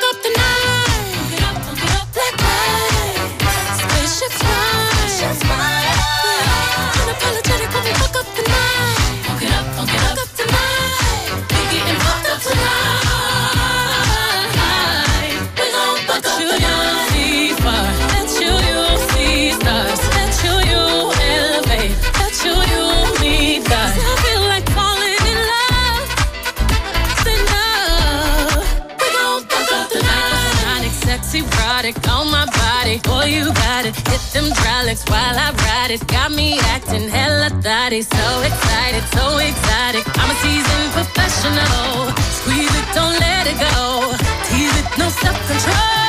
Boy, 33.22 33.28
you 33.28 33.52
got 33.54 33.86
it. 33.86 33.94
Hit 34.10 34.20
them 34.34 34.50
hydraulics 34.50 35.04
while 35.08 35.38
I 35.38 35.52
ride 35.62 35.92
it. 35.92 36.04
Got 36.08 36.32
me 36.32 36.58
acting 36.74 37.08
hella 37.08 37.50
thotty. 37.62 38.02
So 38.02 38.24
excited, 38.42 39.04
so 39.14 39.38
exotic. 39.38 40.04
I'm 40.18 40.30
a 40.30 40.36
seasoned 40.42 40.90
professional. 40.90 42.10
Squeeze 42.38 42.74
it, 42.80 42.86
don't 42.98 43.16
let 43.22 43.46
it 43.46 43.58
go. 43.62 44.10
Tease 44.50 44.74
it, 44.80 44.86
no 44.98 45.08
self 45.22 45.38
control. 45.46 46.02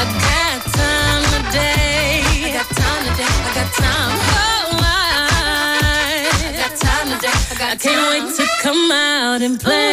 I 0.00 0.04
got 0.24 0.60
time 0.80 1.24
today. 1.36 2.24
I 2.24 2.50
got 2.56 2.68
time 2.72 3.02
today. 3.08 3.28
I 3.28 3.52
got 3.58 3.68
time. 3.84 4.16
Oh, 4.32 4.80
I, 4.80 4.96
I 6.40 6.56
got 6.56 6.72
time 6.88 7.06
today. 7.12 7.36
I, 7.36 7.54
got 7.60 7.72
I 7.72 7.76
can't 7.76 8.04
wait 8.12 8.26
to 8.38 8.44
come 8.62 8.90
out 8.92 9.42
and 9.42 9.60
play. 9.60 9.87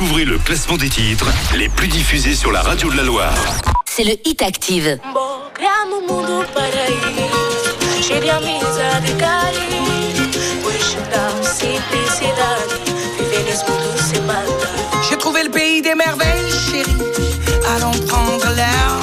Découvrez 0.00 0.26
le 0.26 0.38
classement 0.38 0.76
des 0.76 0.88
titres 0.88 1.26
les 1.56 1.68
plus 1.68 1.88
diffusés 1.88 2.36
sur 2.36 2.52
la 2.52 2.62
radio 2.62 2.88
de 2.88 2.96
la 2.96 3.02
Loire. 3.02 3.34
c'est 3.84 4.04
le 4.04 4.12
Hit 4.24 4.42
Active. 4.42 4.96
J'ai 15.10 15.16
trouvé 15.16 15.42
le 15.42 15.50
pays 15.50 15.82
des 15.82 15.96
merveilles, 15.96 16.52
chérie. 16.70 16.92
Allons 17.74 17.90
prendre 18.06 18.54
l'air. 18.54 19.00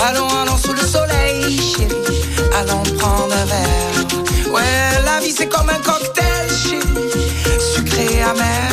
Allons, 0.00 0.28
allons 0.42 0.58
sous 0.58 0.74
le 0.74 0.86
soleil, 0.86 1.58
chérie. 1.58 2.22
Allons 2.56 2.84
prendre 3.00 3.34
un 3.34 3.44
verre. 3.46 4.52
Ouais, 4.52 5.02
la 5.04 5.18
vie 5.18 5.32
c'est 5.36 5.48
comme 5.48 5.68
un 5.68 5.80
cocktail, 5.80 6.48
chérie. 6.50 7.58
Sucré 7.74 8.22
amer. 8.22 8.71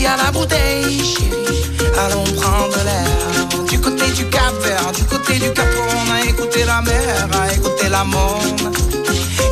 Vie 0.00 0.06
à 0.06 0.16
la 0.16 0.30
bouteille, 0.30 0.98
chérie. 1.04 1.62
Allons 2.02 2.24
prendre 2.40 2.78
l'air. 2.88 3.66
Du 3.68 3.78
côté 3.78 4.10
du 4.12 4.24
Cap 4.30 4.54
Vert, 4.64 4.92
du 4.92 5.04
côté 5.04 5.34
du 5.34 5.52
Cap 5.52 5.66
on 5.76 6.10
a 6.10 6.22
écouté 6.22 6.64
la 6.64 6.80
mer, 6.80 7.28
a 7.38 7.52
écouté 7.52 7.86
la 7.90 8.02
monde. 8.04 8.62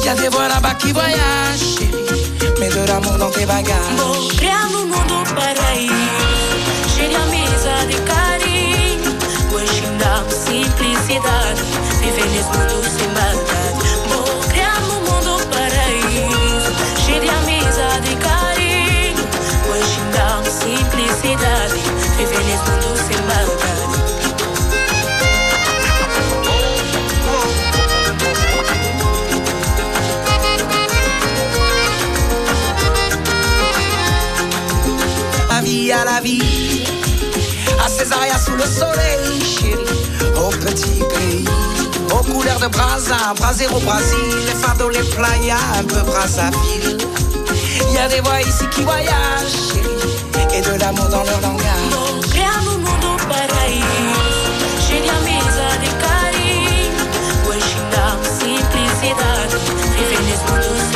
Y 0.03 0.09
a 0.09 0.15
des 0.15 0.31
voix 0.31 0.49
là-bas 0.49 0.73
qui 0.79 0.91
voyagent, 0.93 1.77
chérie. 1.77 2.59
Mets 2.61 2.71
de 2.71 2.83
l'amour 2.89 3.19
dans 3.19 3.31
tes 3.31 3.45
bagages. 3.45 3.77
Criamos 4.39 4.75
um 4.75 4.87
mundo 4.87 5.17
paraíso, 5.35 6.57
cheio 6.97 7.11
de 7.11 7.17
amizade 7.17 7.93
e 7.93 8.01
carinho. 8.09 9.13
Hoje 9.53 9.83
dá 9.99 10.25
simplicidade, 10.31 11.61
viver 12.01 12.27
nesse 12.31 12.49
mundo 12.57 12.83
sem 12.97 13.09
maldade. 13.09 13.58
À 38.09 38.15
Césaria 38.15 38.39
sous 38.39 38.53
le 38.53 38.63
soleil, 38.63 39.41
chérie, 39.43 39.85
au 40.37 40.51
petit 40.51 41.03
pays, 41.15 41.45
aux 42.11 42.25
couleurs 42.33 42.61
de 42.61 42.69
Brasa, 42.69 43.35
Brasero 43.37 43.77
au 43.77 43.81
Brésil, 43.81 44.47
les 44.47 44.55
fardeaux, 44.55 44.89
les 44.89 45.03
playas, 45.03 45.57
un 45.79 45.85
peu 45.85 46.01
Brazzaville. 46.03 46.99
Il 47.89 47.95
y 47.95 47.99
a 47.99 48.09
des 48.09 48.21
voix 48.21 48.41
ici 48.41 48.65
qui 48.75 48.83
voyagent, 48.83 49.59
chérie, 49.73 50.57
et 50.57 50.63
de 50.63 50.81
l'amour 50.81 51.09
dans 51.09 51.25
leur 51.25 51.41
langage. 51.41 51.67
Um 52.71 52.79
mundo 52.81 53.17
paraíso, 53.29 54.39
cheio 54.87 55.03
de 55.03 55.11
amizade 55.11 55.85
e 55.85 55.93
carinho. 56.03 57.05
Hoje 57.49 57.77
simplicidade, 58.39 59.57
viver 59.97 60.23
nesse 60.23 60.45
mundo 60.51 60.88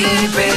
Petit 0.00 0.49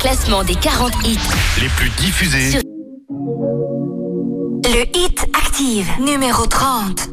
classement 0.00 0.42
des 0.44 0.54
40 0.54 0.92
hits 1.04 1.18
les 1.60 1.68
plus 1.68 1.90
diffusés. 1.90 2.50
Sur- 2.52 2.60
Le 4.64 4.82
Hit 4.96 5.20
Active, 5.36 5.86
numéro 6.00 6.46
30. 6.46 7.08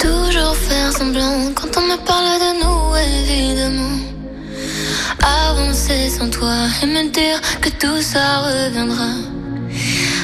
Toujours 0.00 0.54
faire 0.56 0.92
semblant 0.92 1.52
quand 1.54 1.68
on 1.76 1.82
me 1.82 1.96
parle 2.04 2.38
de 2.44 2.50
nous, 2.62 2.96
évidemment. 2.96 3.96
Avancer 5.22 6.10
sans 6.10 6.30
toi 6.30 6.54
et 6.82 6.86
me 6.86 7.10
dire 7.10 7.40
que 7.60 7.68
tout 7.70 8.00
ça 8.02 8.38
reviendra. 8.40 9.10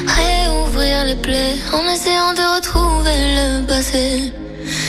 Réouvrir 0.07 1.05
les 1.07 1.17
plaies 1.17 1.57
en 1.73 1.85
essayant 1.93 2.33
de 2.35 2.57
retrouver 2.57 3.17
le 3.39 3.67
passé. 3.67 4.33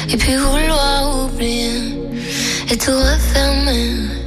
Et 0.09 0.17
puis 0.17 0.35
vouloir 0.35 1.25
oublier 1.25 1.99
et 2.71 2.77
tout 2.77 2.91
refermer. 2.91 4.24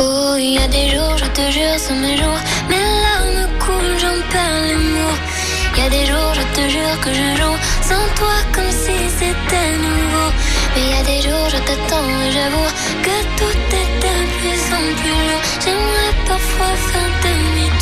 Oh, 0.00 0.36
il 0.38 0.54
y 0.54 0.58
a 0.58 0.68
des 0.68 0.88
jours, 0.88 1.16
je 1.18 1.26
te 1.26 1.50
jure, 1.50 1.78
sont 1.78 1.94
mes 1.94 2.16
jours. 2.16 2.40
Mes 2.68 2.76
larmes 2.76 3.46
coulent, 3.58 3.98
j'en 3.98 4.18
perds 4.30 4.62
l'humour. 4.68 5.14
Il 5.76 5.82
y 5.82 5.86
a 5.86 5.90
des 5.90 6.06
jours, 6.06 6.32
je 6.34 6.42
te 6.56 6.68
jure 6.68 7.00
que 7.02 7.10
je 7.12 7.36
joue 7.40 7.56
sans 7.82 8.06
toi 8.16 8.36
comme 8.54 8.70
si 8.70 8.96
c'était 9.18 9.72
nouveau. 9.76 10.28
Mais 10.74 10.82
il 10.82 10.90
y 10.96 11.00
a 11.00 11.02
des 11.02 11.20
jours, 11.28 11.46
je 11.50 11.58
t'attends 11.58 12.08
et 12.26 12.32
j'avoue 12.32 12.70
que 13.02 13.16
tout 13.36 13.58
est 13.80 13.90
de 14.04 14.14
plus 14.38 14.62
en 14.78 14.84
plus 14.98 15.18
lourd. 15.28 15.42
J'aimerais 15.62 16.14
parfois 16.26 16.74
faire 16.88 17.10
demi-tour. 17.24 17.81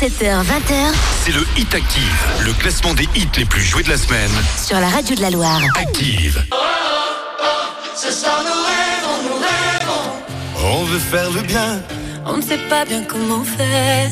17h-20h, 0.00 0.94
c'est 1.24 1.32
le 1.32 1.44
Hit 1.56 1.74
Active, 1.74 2.26
le 2.44 2.52
classement 2.52 2.94
des 2.94 3.08
hits 3.16 3.26
les 3.36 3.44
plus 3.44 3.62
joués 3.62 3.82
de 3.82 3.88
la 3.88 3.96
semaine. 3.96 4.30
Sur 4.56 4.78
la 4.78 4.86
radio 4.86 5.16
de 5.16 5.20
la 5.20 5.30
Loire. 5.30 5.60
Active. 5.76 6.40
Oh, 6.52 6.56
oh, 6.56 7.44
oh 7.44 8.06
nous 8.46 8.62
rêvons, 8.70 9.18
nous 9.24 9.40
rêvons. 9.40 10.78
On 10.78 10.84
veut 10.84 11.00
faire 11.00 11.28
le 11.32 11.40
bien. 11.40 11.80
On 12.26 12.36
ne 12.36 12.42
sait 12.42 12.60
pas 12.68 12.84
bien 12.84 13.02
comment 13.08 13.42
faire. 13.42 14.10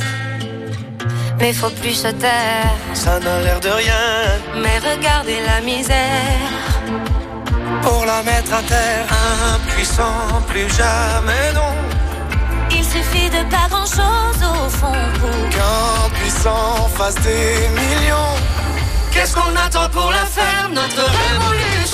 Mais 1.38 1.52
faut 1.52 1.70
plus 1.70 1.94
se 1.94 2.08
taire. 2.08 2.74
Ça 2.92 3.20
n'a 3.20 3.42
l'air 3.42 3.60
de 3.60 3.68
rien. 3.68 4.40
Mais 4.56 4.80
regardez 4.80 5.38
la 5.46 5.60
misère. 5.60 6.50
Pour 7.82 8.04
la 8.06 8.24
mettre 8.24 8.54
à 8.54 8.62
terre, 8.62 9.06
impuissant, 9.54 10.42
plus 10.48 10.68
jamais 10.68 11.52
non 11.54 11.75
de 13.26 13.42
pas 13.50 13.68
grand 13.68 13.86
chose 13.86 14.40
au 14.42 14.68
fond 14.68 14.92
pour 15.20 15.48
Qu'un 15.50 16.10
puissant 16.20 16.88
fasse 16.94 17.16
des 17.16 17.68
millions. 17.80 18.36
Qu'est-ce 19.10 19.34
qu'on 19.34 19.56
attend 19.56 19.88
pour 19.90 20.10
la 20.10 20.26
faire, 20.26 20.68
notre 20.70 21.02
révolution 21.02 21.85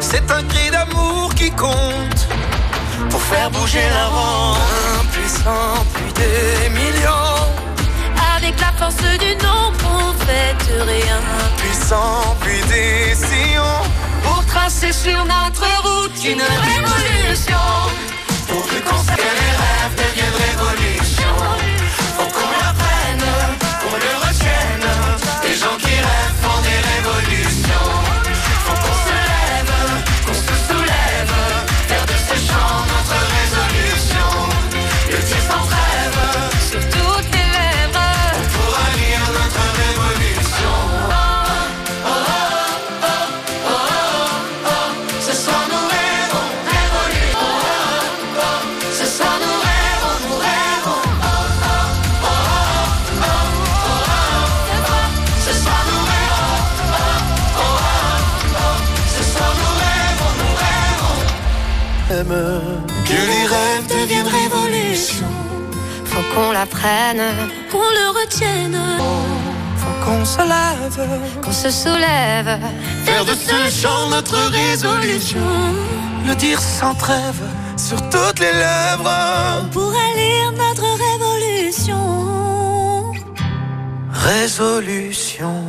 c'est 0.00 0.30
un 0.30 0.42
cri 0.44 0.70
d'amour 0.70 1.34
qui 1.34 1.50
compte 1.50 2.26
pour 3.10 3.20
faire 3.20 3.50
bouger 3.50 3.86
la 3.90 4.06
ronde. 4.06 4.58
Impuissant, 5.00 5.84
plus 5.94 6.12
des 6.12 6.68
millions. 6.68 7.46
Avec 8.36 8.60
la 8.60 8.72
force 8.72 8.96
du 8.96 9.34
nombre, 9.36 9.78
on 9.84 10.12
fait 10.24 10.56
rien. 10.82 11.20
Puissant, 11.56 12.36
puis 12.40 12.60
des 12.68 13.14
sillons. 13.14 13.82
Pour 14.22 14.44
tracer 14.46 14.92
sur 14.92 15.24
notre 15.24 15.66
route 15.82 16.24
une 16.24 16.42
révolution. 16.68 17.66
Pour 18.48 18.62
que 18.66 18.78
qu'on 18.86 19.02
les 19.16 19.54
rêves 19.62 19.96
deviennent 19.96 20.31
Faut 66.34 66.40
qu'on 66.40 66.52
la 66.52 66.66
prenne, 66.66 67.22
qu'on 67.70 67.78
le 67.78 68.20
retienne, 68.20 68.78
Faut 69.76 70.04
qu'on 70.04 70.24
se 70.24 70.38
lève. 70.38 71.40
qu'on 71.42 71.52
se 71.52 71.70
soulève. 71.70 72.58
Faire 73.04 73.24
de 73.24 73.32
ce 73.34 73.80
chant 73.82 74.08
notre 74.08 74.36
résolution. 74.50 75.40
Le 76.26 76.34
dire 76.34 76.60
sans 76.60 76.94
trêve. 76.94 77.42
Sur 77.76 77.96
toutes 78.10 78.38
les 78.38 78.52
lèvres. 78.52 79.66
Pour 79.72 79.92
élire 79.92 80.52
notre 80.52 80.86
révolution. 81.10 83.12
Résolution. 84.12 85.62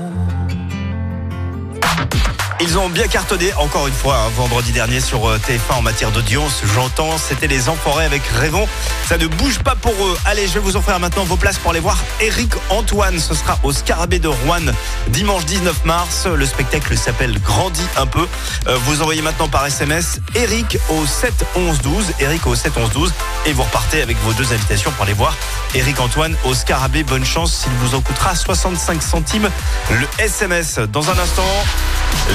Ils 2.61 2.78
ont 2.78 2.88
bien 2.88 3.07
cartonné 3.07 3.53
encore 3.55 3.88
une 3.88 3.93
fois 3.93 4.16
hein, 4.16 4.32
vendredi 4.38 4.72
dernier 4.72 5.01
sur 5.01 5.28
euh, 5.28 5.38
TF1 5.38 5.80
en 5.80 5.82
matière 5.82 6.11
d'audience. 6.11 6.61
J'entends, 6.74 7.18
c'était 7.18 7.47
les 7.47 7.68
Enfoirés 7.68 8.05
avec 8.05 8.22
Rêvons. 8.28 8.68
Ça 9.07 9.17
ne 9.17 9.27
bouge 9.27 9.59
pas 9.59 9.75
pour 9.75 9.93
eux. 9.93 10.17
Allez, 10.25 10.47
je 10.47 10.53
vais 10.53 10.59
vous 10.59 10.75
offrir 10.77 10.99
maintenant 10.99 11.23
vos 11.23 11.35
places 11.35 11.57
pour 11.57 11.71
aller 11.71 11.79
voir 11.79 11.97
Eric 12.21 12.53
Antoine. 12.69 13.19
Ce 13.19 13.33
sera 13.33 13.59
au 13.63 13.71
Scarabée 13.71 14.19
de 14.19 14.27
Rouen 14.27 14.61
dimanche 15.09 15.45
19 15.45 15.85
mars. 15.85 16.25
Le 16.25 16.45
spectacle 16.45 16.97
s'appelle 16.97 17.39
Grandis 17.41 17.85
un 17.97 18.05
peu. 18.05 18.25
Euh, 18.67 18.77
vous 18.85 19.01
envoyez 19.01 19.21
maintenant 19.21 19.49
par 19.49 19.65
SMS 19.65 20.19
Eric 20.35 20.77
au 20.89 21.05
7 21.05 21.33
11 21.55 21.81
12. 21.81 22.05
Eric 22.19 22.47
au 22.47 22.55
7 22.55 22.73
11 22.77 22.89
12 22.91 23.13
et 23.45 23.53
vous 23.53 23.63
repartez 23.63 24.01
avec 24.01 24.17
vos 24.23 24.33
deux 24.33 24.51
invitations 24.53 24.91
pour 24.91 25.03
aller 25.03 25.13
voir 25.13 25.35
Eric 25.75 25.99
Antoine 25.99 26.35
au 26.45 26.53
Scarabée. 26.53 27.03
Bonne 27.03 27.25
chance, 27.25 27.65
il 27.67 27.87
vous 27.87 27.95
en 27.95 28.01
coûtera 28.01 28.35
65 28.35 29.01
centimes 29.03 29.49
le 29.91 30.07
SMS. 30.19 30.79
Dans 30.91 31.09
un 31.09 31.19
instant, 31.19 31.43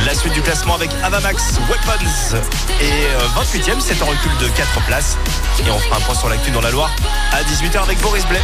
la 0.06 0.14
suite 0.14 0.32
du 0.32 0.42
classement 0.42 0.74
avec 0.74 0.90
Avamax 1.02 1.58
Weapons. 1.68 2.36
Et 2.80 2.84
euh, 2.84 3.42
28e, 3.42 3.80
c'est 3.80 4.00
en 4.02 4.06
recul 4.06 4.30
de 4.40 4.48
4 4.48 4.86
places. 4.86 5.16
Et 5.66 5.70
on 5.70 5.78
fera 5.78 5.96
un 5.96 6.00
point 6.00 6.14
sur 6.14 6.28
l'actu 6.28 6.50
dans 6.50 6.60
la 6.60 6.70
Loire 6.70 6.90
à 7.32 7.42
18h 7.42 7.82
avec 7.82 8.00
Boris 8.00 8.26
Blais. 8.26 8.42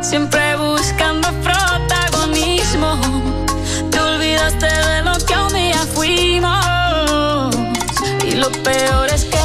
Siempre 0.00 0.56
buscando 0.56 1.28
protagonismo. 1.42 2.98
Te 3.90 4.00
olvidaste 4.00 4.66
de 4.66 5.02
lo 5.02 5.12
que 5.26 5.36
un 5.36 5.52
día 5.52 5.86
fuimos. 5.94 7.54
Y 8.26 8.32
lo 8.36 8.50
peor 8.50 9.08
es 9.12 9.24
que 9.24 9.35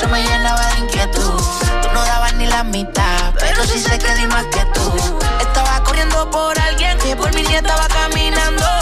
eso 0.00 0.08
me 0.08 0.22
llenaba 0.22 0.66
de 0.68 0.78
inquietud. 0.80 1.42
Tú 1.82 1.88
no 1.92 2.02
dabas 2.02 2.34
ni 2.36 2.46
la 2.46 2.64
mitad, 2.64 3.34
pero 3.38 3.64
sí 3.64 3.78
sé 3.78 3.98
que 3.98 4.14
di 4.14 4.26
más 4.26 4.46
que 4.46 4.64
tú. 4.72 4.92
Estaba 5.40 5.82
corriendo 5.84 6.30
por 6.30 6.58
alguien 6.58 6.96
que 6.98 7.14
por 7.14 7.34
mí 7.34 7.42
ni 7.42 7.54
estaba 7.54 7.86
caminando. 7.88 8.79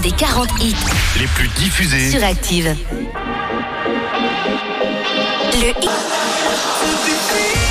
des 0.00 0.12
40 0.12 0.48
hits 0.60 0.76
les 1.18 1.26
plus 1.26 1.48
diffusés 1.48 2.10
sur 2.10 2.22
Active. 2.22 2.76
Le 5.54 5.70
hit. 5.70 7.61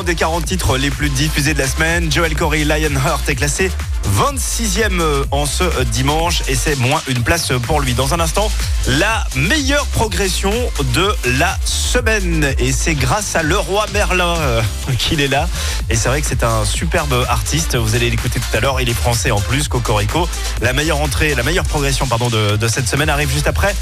Des 0.00 0.14
40 0.14 0.46
titres 0.46 0.78
les 0.78 0.90
plus 0.90 1.10
diffusés 1.10 1.52
de 1.52 1.58
la 1.58 1.66
semaine. 1.66 2.10
Joel 2.10 2.34
Corey 2.34 2.64
Lionheart 2.64 3.28
est 3.28 3.34
classé 3.34 3.70
26e 4.16 5.00
euh, 5.00 5.24
en 5.30 5.44
ce 5.44 5.64
euh, 5.64 5.84
dimanche 5.84 6.42
et 6.48 6.54
c'est 6.54 6.76
moins 6.78 7.02
une 7.08 7.22
place 7.22 7.52
pour 7.64 7.80
lui. 7.80 7.92
Dans 7.92 8.14
un 8.14 8.20
instant, 8.20 8.50
la 8.86 9.26
meilleure 9.36 9.86
progression 9.88 10.52
de 10.94 11.14
la 11.38 11.58
semaine 11.64 12.54
et 12.58 12.72
c'est 12.72 12.94
grâce 12.94 13.36
à 13.36 13.42
Leroy 13.42 13.84
Merlin 13.92 14.34
euh, 14.38 14.62
qu'il 14.98 15.20
est 15.20 15.28
là. 15.28 15.46
Et 15.90 15.94
c'est 15.94 16.08
vrai 16.08 16.22
que 16.22 16.26
c'est 16.26 16.42
un 16.42 16.64
superbe 16.64 17.26
artiste. 17.28 17.76
Vous 17.76 17.94
allez 17.94 18.08
l'écouter 18.08 18.40
tout 18.40 18.56
à 18.56 18.60
l'heure. 18.60 18.80
Il 18.80 18.88
est 18.88 18.94
français 18.94 19.30
en 19.30 19.40
plus, 19.40 19.68
Cocorico. 19.68 20.26
La 20.62 20.72
meilleure 20.72 21.00
entrée, 21.00 21.34
la 21.34 21.42
meilleure 21.42 21.66
progression 21.66 22.06
pardon 22.06 22.30
de, 22.30 22.68
cette 22.68 22.88
semaine 22.88 23.10
arrive 23.10 23.30
juste 23.30 23.46
après. 23.46 23.74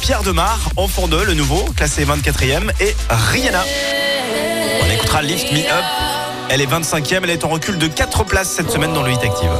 Pierre 0.00 0.22
Demar, 0.22 0.70
Enfant 0.76 1.08
2, 1.08 1.24
le 1.24 1.34
nouveau, 1.34 1.64
classé 1.76 2.04
24e 2.04 2.70
et 2.80 2.94
Rihanna. 3.10 3.64
On 5.06 5.08
écoutera 5.08 5.22
Lift 5.22 5.52
Me 5.52 5.60
Up. 5.60 5.84
Elle 6.48 6.60
est 6.60 6.66
25e, 6.66 7.20
elle 7.22 7.30
est 7.30 7.44
en 7.44 7.48
recul 7.48 7.78
de 7.78 7.86
4 7.86 8.24
places 8.24 8.50
cette 8.50 8.70
semaine 8.72 8.92
dans 8.92 9.04
le 9.04 9.12
Hit 9.12 9.22
Active. 9.22 9.50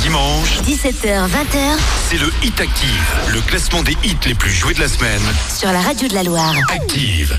Dimanche, 0.00 0.58
17h, 0.66 1.28
20h 1.28 1.76
c'est 2.08 2.18
le 2.18 2.30
Hit 2.42 2.60
Active, 2.60 3.14
le 3.28 3.40
classement 3.40 3.82
des 3.82 3.96
hits 4.04 4.16
les 4.26 4.34
plus 4.34 4.50
joués 4.50 4.74
de 4.74 4.80
la 4.80 4.88
semaine. 4.88 5.22
sur 5.54 5.70
la 5.70 5.80
radio 5.80 6.08
de 6.08 6.14
la 6.14 6.22
Loire. 6.22 6.54
Active. 6.70 7.38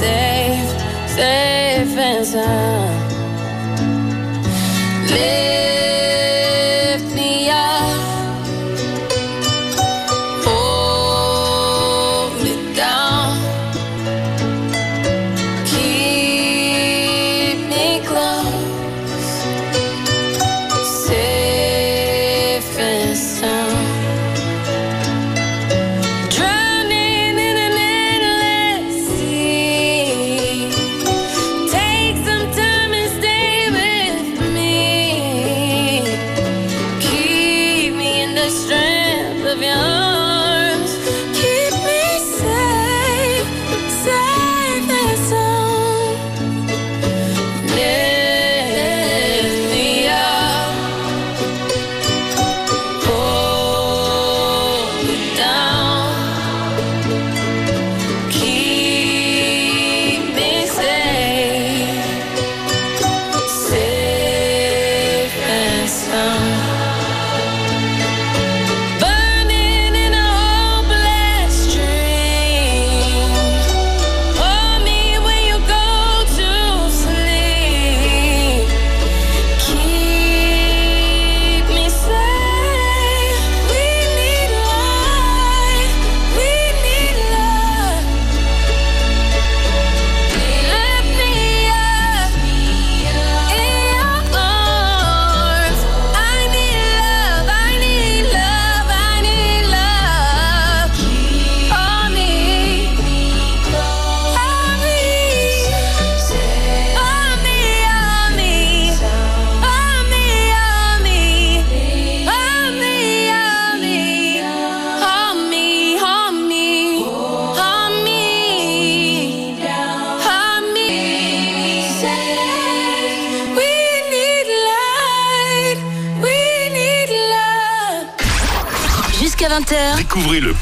safe, 0.00 0.70
safe 1.08 1.57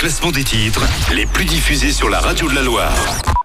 classement 0.07 0.31
des 0.31 0.45
titres 0.45 0.83
les 1.13 1.27
plus 1.27 1.45
diffusés 1.45 1.91
sur 1.91 2.09
la 2.09 2.21
radio 2.21 2.49
de 2.49 2.55
la 2.55 2.63
Loire. 2.63 2.95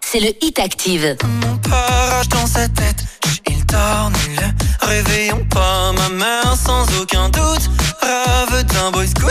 c'est 0.06 0.20
le 0.20 0.32
Hit 0.46 0.60
Active. 0.60 1.18
Mon 1.42 1.58
parage 1.58 2.30
dans 2.30 2.46
sa 2.46 2.68
tête, 2.68 3.04
il 3.50 3.66
dort 3.66 4.12
nul. 4.12 4.40
Réveillons 4.80 5.44
pas 5.50 5.92
ma 5.94 6.10
mère 6.10 6.56
sans 6.56 6.86
aucun 7.02 7.30
doute. 7.30 7.68
Rave 8.00 8.64
d'un 8.66 8.92
boy 8.92 9.08
scout, 9.08 9.31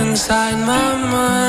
inside 0.00 0.56
my 0.66 0.96
mind. 1.10 1.47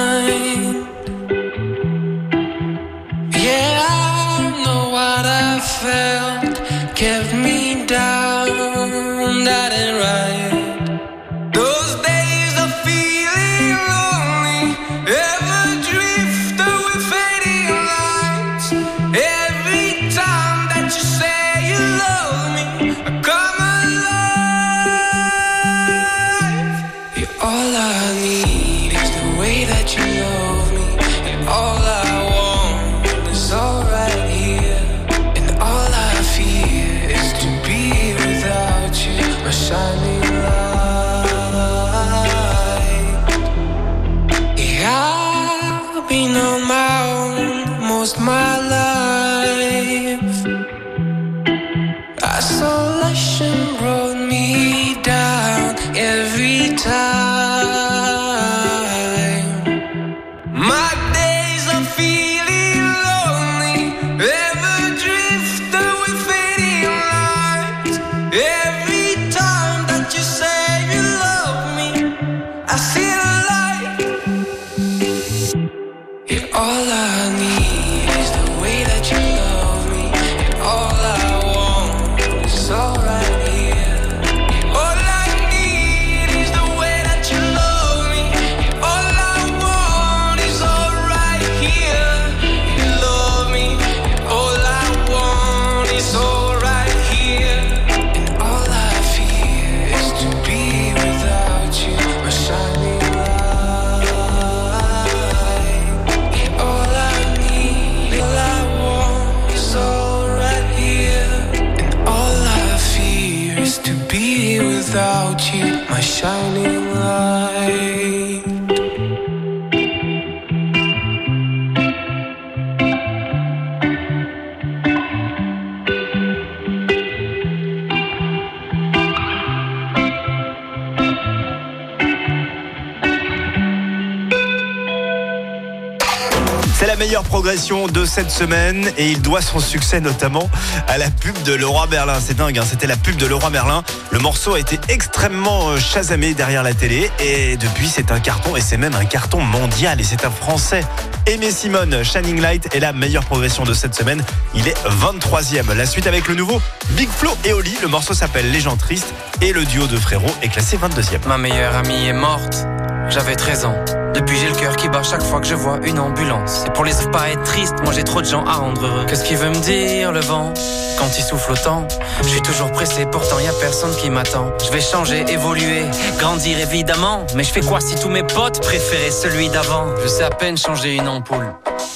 Progression 137.24 137.88
de 137.88 138.05
cette 138.05 138.32
semaine 138.32 138.89
et 138.97 139.09
il 139.09 139.22
doit 139.22 139.41
son 139.41 139.59
succès 139.59 139.99
notamment 139.99 140.49
à 140.88 140.97
la 140.97 141.09
pub 141.09 141.41
de 141.43 141.53
Leroy 141.53 141.88
Merlin. 141.88 142.20
C'est 142.20 142.38
dingue, 142.38 142.57
hein, 142.57 142.63
c'était 142.67 142.88
la 142.88 142.95
pub 142.95 143.15
de 143.15 143.26
Leroy 143.26 143.49
Merlin. 143.49 143.84
Le 144.11 144.20
morceau 144.20 144.55
a 144.55 144.59
été 144.59 144.80
extrêmement 144.89 145.70
euh, 145.70 145.78
chasamé 145.78 146.34
derrière 146.34 146.63
la 146.63 146.74
télé 146.74 147.09
et 147.20 147.57
depuis 147.57 147.88
c'est 147.88 148.11
un 148.11 148.20
carton 148.20 148.55
et 148.55 148.61
c'est 148.61 148.78
même 148.78 148.95
un 148.95 149.05
carton 149.05 149.41
mondial 149.41 149.99
et 149.99 150.03
c'est 150.03 150.26
un 150.26 150.32
français. 150.32 150.84
Aimé 151.26 151.51
Simone, 151.51 152.03
Shining 152.03 152.41
Light 152.41 152.76
est 152.76 152.80
la 152.80 152.93
meilleure 152.93 153.26
progression 153.26 153.63
de 153.63 153.74
cette 153.74 153.95
semaine. 153.95 154.24
Il 154.55 154.67
est 154.67 154.78
23e. 154.88 155.76
La 155.76 155.86
suite 155.86 156.07
avec 156.07 156.28
le 156.28 156.36
nouveau 156.36 156.61
Big 156.91 157.09
Flo 157.09 157.32
et 157.45 157.53
Oli. 157.53 157.76
Le 157.82 157.88
morceau 157.88 158.13
s'appelle 158.13 158.51
Les 158.51 158.59
gens 158.59 158.78
tristes 158.78 159.13
et 159.41 159.53
le 159.53 159.65
duo 159.65 159.88
de 159.88 159.97
frérots 159.97 160.36
est 160.41 160.49
classé 160.49 160.78
22e. 160.78 161.28
Ma 161.28 161.38
meilleure 161.38 161.76
amie 161.76 162.05
est 162.07 162.13
morte, 162.13 162.65
j'avais 163.09 163.36
13 163.36 163.65
ans. 163.65 163.98
Depuis 164.14 164.38
j'ai 164.38 164.49
le 164.49 164.55
cœur 164.55 164.76
qui 164.76 164.89
bat 164.89 165.03
chaque 165.03 165.22
fois 165.22 165.39
que 165.39 165.47
je 165.47 165.55
vois 165.55 165.80
une 165.84 165.99
ambulance. 165.99 166.64
Et 166.66 166.70
pour 166.72 166.84
les 166.84 166.97
autres 166.99 167.12
pas 167.12 167.30
être 167.30 167.43
triste, 167.43 167.76
moi 167.84 167.93
j'ai 167.93 168.03
trop 168.03 168.22
de 168.22 168.26
gens 168.26 168.43
à 168.45 168.53
rendre 168.53 168.86
heureux. 168.86 169.05
Qu'est-ce 169.07 169.24
qu'il 169.24 169.38
veut 169.38 169.49
me 169.49 169.60
dire 169.60 170.12
le 170.12 170.20
vent? 170.20 170.53
Quand 170.97 171.18
il 171.18 171.24
souffle 171.24 171.53
autant 171.53 171.88
Je 172.22 172.28
suis 172.28 172.41
toujours 172.41 172.72
pressé, 172.72 173.05
pourtant 173.05 173.39
y 173.39 173.47
a 173.47 173.53
personne 173.53 173.95
qui 173.95 174.10
m'attend. 174.10 174.51
Je 174.66 174.72
vais 174.72 174.82
changer, 174.82 175.26
évoluer, 175.30 175.84
grandir 176.18 176.60
évidemment. 176.60 177.26
Mais 177.36 177.43
je 177.43 177.51
fais 177.51 177.62
quoi 177.62 177.80
si 177.80 177.95
tous 177.95 178.10
mes 178.10 178.24
potes 178.24 178.62
préféraient 178.62 179.12
celui 179.12 179.49
d'avant? 179.49 179.86
Je 180.01 180.07
sais 180.07 180.24
à 180.24 180.30
peine 180.30 180.57
changer 180.57 180.95
une 180.95 181.07
ampoule. 181.07 181.53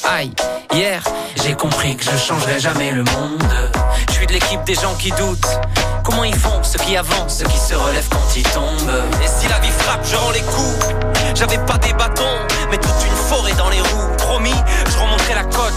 Aïe, 0.10 0.32
hier 0.74 1.04
j'ai 1.44 1.56
compris 1.56 1.96
que 1.96 2.06
je 2.06 2.18
changerai 2.18 2.60
jamais 2.60 2.92
le 2.92 3.04
monde. 3.04 3.44
Je 4.08 4.14
suis 4.14 4.28
de 4.28 4.34
l'équipe 4.34 4.64
des 4.66 4.76
gens 4.76 4.94
qui 4.98 5.10
doutent. 5.12 5.60
Comment 6.04 6.24
ils 6.24 6.36
font 6.36 6.62
ceux 6.64 6.80
qui 6.80 6.96
avancent, 6.96 7.40
ceux 7.40 7.46
qui 7.46 7.58
se 7.58 7.74
relèvent 7.74 8.10
quand 8.10 8.36
ils 8.36 8.44
tombent 8.44 9.04
Et 9.24 9.28
si 9.28 9.48
la 9.48 9.60
vie 9.60 9.72
frappe, 9.72 10.06
je 10.06 10.16
rends 10.16 10.32
les 10.32 10.42
coups 10.42 11.13
J'avais 11.36 11.58
pas 11.58 11.78
des 11.80 11.94
bâtons, 11.94 12.38
mais 12.70 12.78
toute 12.78 13.06
une 13.06 13.16
forêt 13.16 13.54
dans 13.54 13.70
les 13.70 13.82
roues. 13.82 14.16
Promis, 14.18 14.54
je 14.88 14.98
remonterai 14.98 15.34
la 15.34 15.44
côte. 15.44 15.74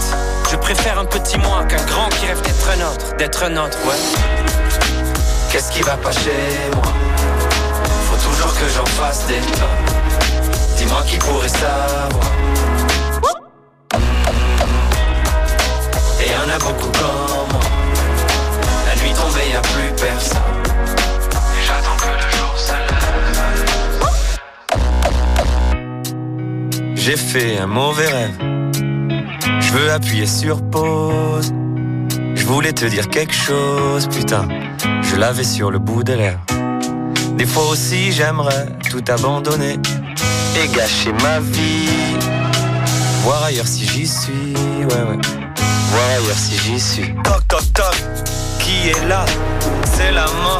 Je 0.51 0.55
préfère 0.55 0.99
un 0.99 1.05
petit 1.05 1.37
moi 1.37 1.65
qu'un 1.65 1.83
grand 1.85 2.09
qui 2.09 2.27
rêve 2.27 2.41
d'être 2.41 2.69
un 2.69 2.93
autre 2.93 3.17
D'être 3.17 3.43
un 3.43 3.57
autre, 3.57 3.77
ouais. 3.85 3.95
Qu'est-ce 5.51 5.71
qui 5.71 5.81
va 5.81 5.97
pas 5.97 6.11
chez 6.11 6.31
moi? 6.73 6.83
Faut 8.09 8.29
toujours 8.29 8.53
que 8.53 8.67
j'en 8.69 8.85
fasse 8.85 9.25
des 9.25 9.39
pas 9.39 9.67
Dis-moi 10.77 11.03
qui 11.07 11.17
pourrait 11.17 11.49
savoir. 11.49 12.31
Et 16.21 16.29
y 16.29 16.35
en 16.35 16.55
a 16.55 16.59
beaucoup 16.59 16.91
comme 16.91 17.49
moi. 17.51 17.61
La 18.85 19.01
nuit 19.01 19.13
tombée, 19.13 19.49
y 19.51 19.55
a 19.55 19.61
plus 19.61 19.91
personne 19.95 20.66
j'ai 27.07 27.15
fait 27.15 27.57
un 27.57 27.67
mauvais 27.67 28.05
rêve. 28.05 28.37
Je 29.61 29.71
veux 29.71 29.89
appuyer 29.93 30.25
sur 30.25 30.61
pause. 30.61 31.53
Je 32.35 32.45
voulais 32.45 32.73
te 32.73 32.83
dire 32.83 33.07
quelque 33.07 33.33
chose, 33.33 34.09
putain. 34.09 34.45
Je 35.03 35.15
l'avais 35.15 35.45
sur 35.45 35.71
le 35.71 35.79
bout 35.79 36.03
des 36.03 36.17
lèvres. 36.17 36.45
Des 37.37 37.45
fois 37.45 37.69
aussi, 37.69 38.11
j'aimerais 38.11 38.65
tout 38.89 39.05
abandonner 39.07 39.79
et 40.61 40.67
gâcher 40.75 41.13
ma 41.23 41.39
vie. 41.39 41.87
Voir 43.23 43.41
ailleurs 43.41 43.67
si 43.67 43.87
j'y 43.87 44.05
suis, 44.05 44.53
ouais, 44.55 44.83
ouais. 44.83 45.21
Voir 45.91 46.09
ailleurs 46.09 46.37
si 46.37 46.57
j'y 46.57 46.77
suis. 46.77 47.15
Toc, 47.23 47.47
toc, 47.47 47.73
toc. 47.73 47.95
Qui 48.59 48.89
est 48.89 49.07
là? 49.07 49.23
C'est 49.95 50.11
la 50.11 50.25
mort. 50.43 50.59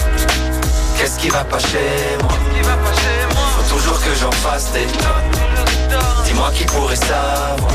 Qu'est-ce 1.01 1.17
qui 1.17 1.29
va 1.29 1.43
pas 1.43 1.57
chez 1.57 2.15
moi 2.21 2.29
Faut 3.55 3.75
toujours 3.75 3.99
que 3.99 4.13
j'en 4.13 4.29
fasse 4.29 4.71
des 4.71 4.85
Dis-moi 6.25 6.51
qui 6.53 6.63
pourrait 6.65 6.95
savoir. 6.95 7.71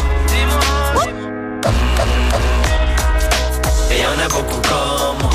Et 3.90 4.00
y 4.00 4.06
en 4.06 4.16
a 4.24 4.28
beaucoup 4.28 4.60
comme 4.68 5.18
moi. 5.22 5.30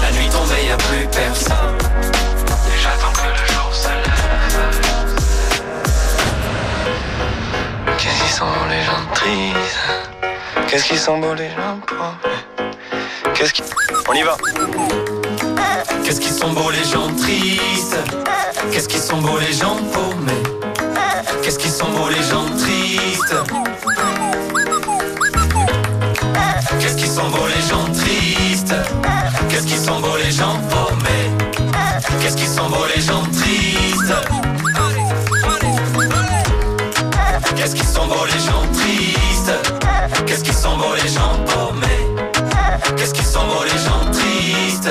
La 0.00 0.12
nuit 0.12 0.30
tombée, 0.30 0.64
y 0.66 0.70
a 0.70 0.78
plus 0.78 1.06
personne. 1.08 1.76
Et 2.66 2.78
j'attends 2.82 3.12
que 3.12 3.28
le 3.28 3.46
jour 3.52 3.70
se 3.74 3.88
lève. 3.88 4.72
Qu'est-ce 7.98 8.18
qu'ils 8.18 8.32
sont 8.32 8.46
les 8.70 8.82
gens 8.82 9.04
tristes? 9.14 9.78
Qu'est-ce 10.68 10.84
qu'ils 10.84 10.98
sont 10.98 11.18
beaux 11.18 11.34
les 11.34 11.50
gens 11.50 11.78
pauvres 11.86 12.16
Qu'est-ce 13.34 13.52
qui... 13.52 13.62
On 14.08 14.14
y 14.14 14.22
va 14.22 14.38
Qu'est-ce 16.12 16.20
qu'ils 16.20 16.34
sont 16.34 16.52
beaux 16.52 16.70
les 16.70 16.84
gens 16.84 17.08
tristes? 17.16 17.96
Qu'est-ce 18.70 18.86
qu'ils 18.86 19.00
sont 19.00 19.16
beaux 19.22 19.38
les 19.38 19.54
gens 19.54 19.76
paumés? 19.94 20.42
Qu'est-ce 21.42 21.58
qu'ils 21.58 21.70
sont 21.70 21.90
beaux 21.90 22.10
les 22.10 22.22
gens 22.22 22.44
tristes? 22.58 23.34
Qu'est-ce 26.78 26.96
qu'ils 26.96 27.08
sont 27.08 27.30
beaux 27.30 27.46
les 27.46 27.62
gens 27.66 27.90
tristes? 27.94 28.74
Qu'est-ce 29.48 29.66
qu'ils 29.66 29.78
sont 29.78 30.00
beaux 30.00 30.18
les 30.22 30.30
gens 30.30 30.58
paumés? 30.68 31.30
Qu'est-ce 32.20 32.36
qu'ils 32.36 32.46
sont 32.46 32.68
beaux 32.68 32.84
les 32.94 33.00
gens 33.00 33.22
tristes? 33.32 34.14
Qu'est-ce 37.56 37.74
qu'ils 37.74 37.86
sont 37.86 38.06
beaux 38.06 38.26
les 38.26 38.38
gens 38.38 38.66
tristes? 38.74 39.54
Qu'est-ce 40.26 40.44
qu'ils 40.44 40.52
sont 40.52 40.76
beaux 40.76 40.94
les 41.02 41.08
gens 41.08 41.38
paumés? 41.46 42.98
Qu'est-ce 42.98 43.14
qu'ils 43.14 43.24
sont 43.24 43.46
beaux 43.46 43.64
les 43.64 43.78
gens 43.78 44.12
tristes? 44.12 44.90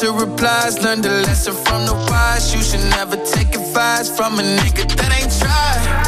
to 0.00 0.12
replies. 0.12 0.80
Learn 0.82 1.00
the 1.00 1.10
lesson 1.26 1.54
from 1.54 1.84
the 1.86 1.94
wise. 1.94 2.54
You 2.54 2.62
should 2.62 2.88
never 2.90 3.16
take 3.16 3.48
advice 3.54 4.08
from 4.08 4.38
a 4.38 4.42
nigga 4.42 4.86
that 4.96 5.10
ain't 5.12 5.32
tried. 5.40 6.07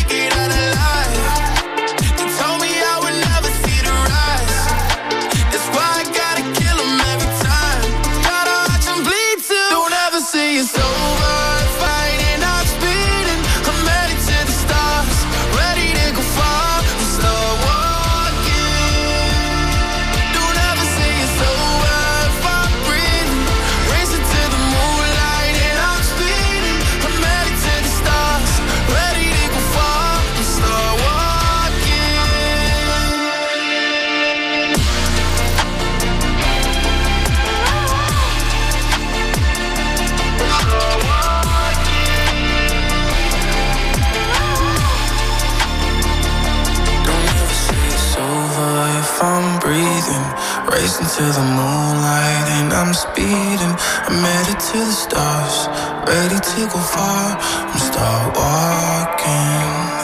Racing 50.81 51.05
to 51.05 51.21
the 51.21 51.41
moonlight 51.41 52.47
and 52.57 52.73
I'm 52.73 52.91
speeding. 52.91 53.75
I'm 54.07 54.23
headed 54.23 54.59
to 54.59 54.77
the 54.79 54.91
stars, 54.91 55.69
ready 56.07 56.39
to 56.39 56.61
go 56.73 56.79
far. 56.79 57.37
I'm 57.69 57.77
start 57.77 58.35
walking. 58.35 60.01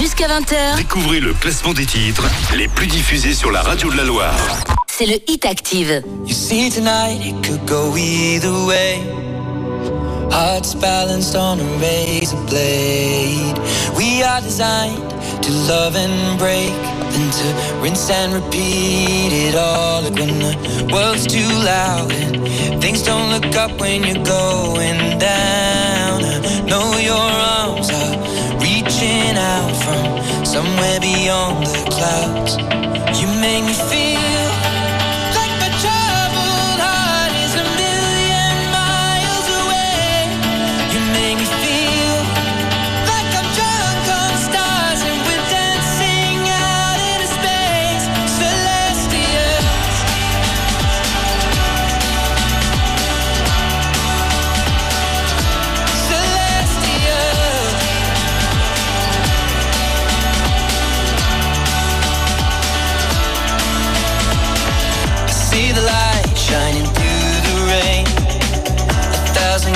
Jusqu'à 0.00 0.26
20h, 0.26 0.76
Découvrez 0.76 1.20
le 1.20 1.34
classement 1.34 1.74
des 1.74 1.84
titres 1.84 2.24
les 2.56 2.68
plus 2.68 2.86
diffusés 2.86 3.34
sur 3.34 3.50
la 3.50 3.60
radio 3.60 3.90
de 3.90 3.96
la 3.98 4.04
Loire. 4.04 4.81
C'est 4.94 5.06
le 5.06 5.14
Hit 5.26 5.46
Active. 5.46 6.02
You 6.26 6.34
see 6.34 6.68
tonight 6.68 7.20
it 7.24 7.42
could 7.42 7.66
go 7.66 7.96
either 7.96 8.52
way. 8.66 9.00
Hearts 10.30 10.74
balanced 10.74 11.34
on 11.34 11.60
a 11.60 11.64
razor 11.80 12.36
blade. 12.48 13.56
We 13.96 14.22
are 14.22 14.40
designed 14.42 15.10
to 15.44 15.50
love 15.66 15.96
and 15.96 16.38
break, 16.38 16.74
then 17.12 17.30
to 17.38 17.46
rinse 17.82 18.10
and 18.10 18.34
repeat 18.34 19.32
it 19.32 19.54
all. 19.54 20.02
When 20.02 20.38
the 20.38 20.90
world's 20.92 21.26
too 21.26 21.52
loud 21.64 22.12
and 22.12 22.82
things 22.82 23.02
don't 23.02 23.30
look 23.30 23.56
up 23.56 23.72
when 23.80 24.04
you're 24.04 24.24
going 24.24 25.18
down. 25.18 26.20
I 26.22 26.60
know 26.66 26.98
your 26.98 27.28
arms 27.58 27.88
are 27.90 28.16
reaching 28.60 29.36
out 29.38 29.72
from 29.84 30.44
somewhere 30.44 31.00
beyond 31.00 31.66
the 31.66 31.82
clouds. 31.96 32.56
You 33.18 33.28
make 33.40 33.64
me 33.64 33.72
feel 33.72 34.21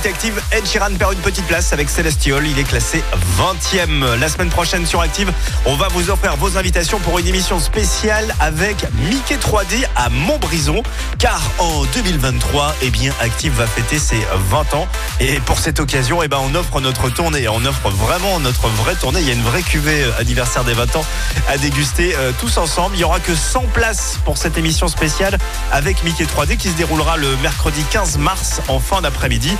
Vous 0.00 0.06
écoutez 0.06 0.09
le 0.09 0.09
Hit 0.09 0.09
Active, 0.20 0.42
Ed 0.52 0.66
Sheeran 0.66 0.94
perd 0.98 1.14
une 1.14 1.20
petite 1.20 1.46
place 1.46 1.72
avec 1.72 1.88
Celestial, 1.88 2.46
il 2.46 2.58
est 2.58 2.64
classé 2.64 3.02
20e. 3.38 4.16
La 4.16 4.28
semaine 4.28 4.50
prochaine 4.50 4.84
sur 4.84 5.00
Active, 5.00 5.32
on 5.64 5.76
va 5.76 5.88
vous 5.88 6.10
offrir 6.10 6.36
vos 6.36 6.58
invitations 6.58 6.98
pour 6.98 7.18
une 7.18 7.26
émission 7.26 7.58
spéciale 7.58 8.34
avec 8.38 8.84
Mickey 9.08 9.36
3D 9.36 9.86
à 9.96 10.10
Montbrison, 10.10 10.82
car 11.18 11.40
en 11.58 11.84
2023, 11.94 12.74
eh 12.82 12.90
bien 12.90 13.14
Active 13.22 13.54
va 13.54 13.66
fêter 13.66 13.98
ses 13.98 14.20
20 14.50 14.74
ans 14.74 14.88
et 15.20 15.40
pour 15.40 15.58
cette 15.58 15.80
occasion, 15.80 16.22
eh 16.22 16.28
ben 16.28 16.38
on 16.42 16.54
offre 16.54 16.82
notre 16.82 17.08
tournée, 17.08 17.48
on 17.48 17.64
offre 17.64 17.88
vraiment 17.88 18.40
notre 18.40 18.68
vraie 18.68 18.96
tournée, 18.96 19.20
il 19.20 19.26
y 19.26 19.30
a 19.30 19.34
une 19.34 19.42
vraie 19.42 19.62
cuvée 19.62 20.02
euh, 20.02 20.10
anniversaire 20.18 20.64
des 20.64 20.74
20 20.74 20.96
ans 20.96 21.04
à 21.48 21.56
déguster 21.56 22.14
euh, 22.16 22.32
tous 22.38 22.58
ensemble. 22.58 22.94
Il 22.96 23.00
y 23.00 23.04
aura 23.04 23.20
que 23.20 23.34
100 23.34 23.68
places 23.72 24.18
pour 24.26 24.36
cette 24.36 24.58
émission 24.58 24.88
spéciale 24.88 25.38
avec 25.72 26.04
Mickey 26.04 26.24
3D 26.24 26.58
qui 26.58 26.68
se 26.68 26.76
déroulera 26.76 27.16
le 27.16 27.34
mercredi 27.38 27.82
15 27.90 28.18
mars 28.18 28.60
en 28.68 28.80
fin 28.80 29.00
d'après-midi. 29.00 29.56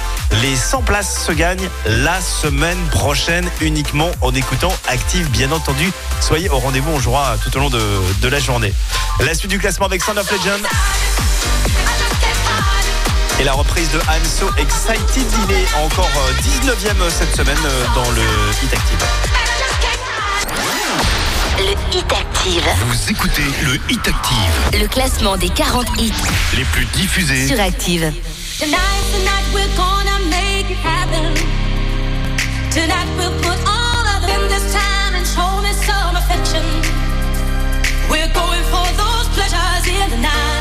100 0.56 0.82
places 0.82 1.24
se 1.26 1.32
gagnent 1.32 1.68
la 1.86 2.20
semaine 2.20 2.78
prochaine 2.90 3.48
uniquement 3.60 4.10
en 4.20 4.34
écoutant 4.34 4.72
Active, 4.88 5.28
bien 5.30 5.52
entendu. 5.52 5.90
Soyez 6.20 6.48
au 6.48 6.58
rendez-vous, 6.58 6.90
on 6.90 7.00
jouera 7.00 7.36
tout 7.42 7.56
au 7.56 7.60
long 7.60 7.70
de, 7.70 7.80
de 8.20 8.28
la 8.28 8.38
journée. 8.40 8.72
La 9.20 9.34
suite 9.34 9.50
du 9.50 9.58
classement 9.58 9.86
avec 9.86 10.02
Sound 10.02 10.18
of 10.18 10.30
Legend. 10.30 10.60
Et 13.38 13.44
la 13.44 13.52
reprise 13.52 13.90
de 13.90 13.98
I'm 13.98 14.24
So 14.24 14.50
Excited, 14.58 15.26
il 15.48 15.54
est 15.54 15.84
encore 15.84 16.10
euh, 16.16 16.32
19e 16.66 17.10
cette 17.10 17.34
semaine 17.34 17.56
euh, 17.64 17.84
dans 17.94 18.10
le 18.10 18.22
Hit 18.62 18.72
Active. 18.72 19.04
Le 21.58 21.96
Hit 21.96 22.12
Active. 22.12 22.64
Vous 22.86 23.10
écoutez 23.10 23.44
le 23.62 23.74
Hit 23.90 24.08
Active, 24.08 24.80
Le 24.80 24.86
classement 24.88 25.36
des 25.36 25.48
40 25.48 25.86
hits 25.98 26.12
les 26.56 26.64
plus 26.64 26.84
diffusés 26.86 27.46
sur 27.46 27.60
Active. 27.60 28.12
We're 28.62 29.74
gonna 29.74 30.18
make 30.28 30.70
it 30.70 30.76
happen. 30.76 31.34
Tonight 32.70 33.08
we'll 33.16 33.32
put 33.40 33.58
all 33.66 34.06
of 34.14 34.26
them 34.26 34.48
this 34.50 34.70
time 34.74 35.14
and 35.14 35.26
show 35.26 35.62
me 35.62 35.72
some 35.72 36.14
affection. 36.14 36.62
We're 38.10 38.28
going 38.34 38.62
for 38.64 38.86
those 39.00 39.28
pleasures 39.28 39.86
in 39.88 40.10
the 40.10 40.18
night. 40.18 40.59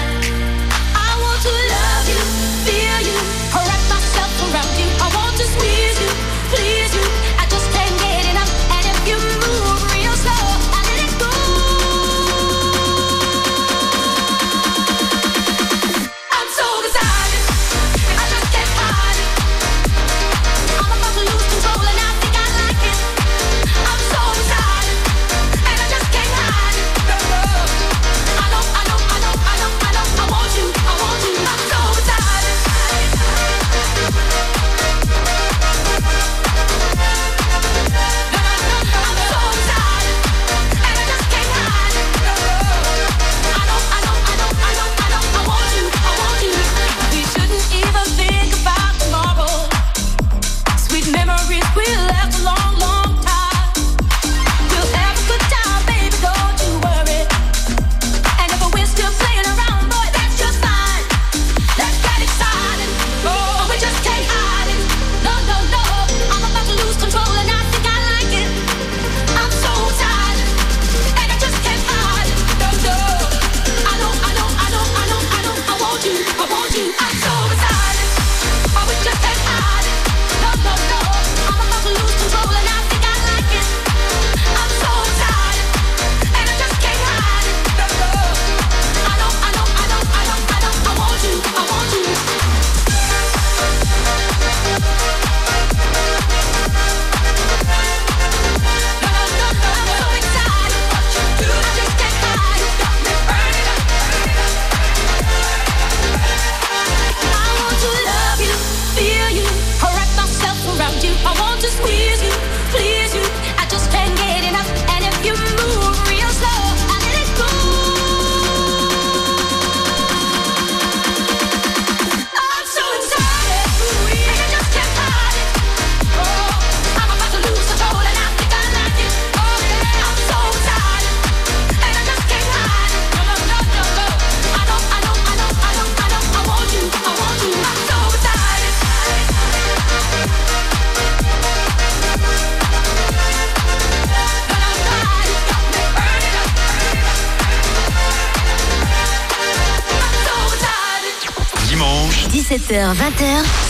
17h, 152.89 152.95
20h 152.95 153.23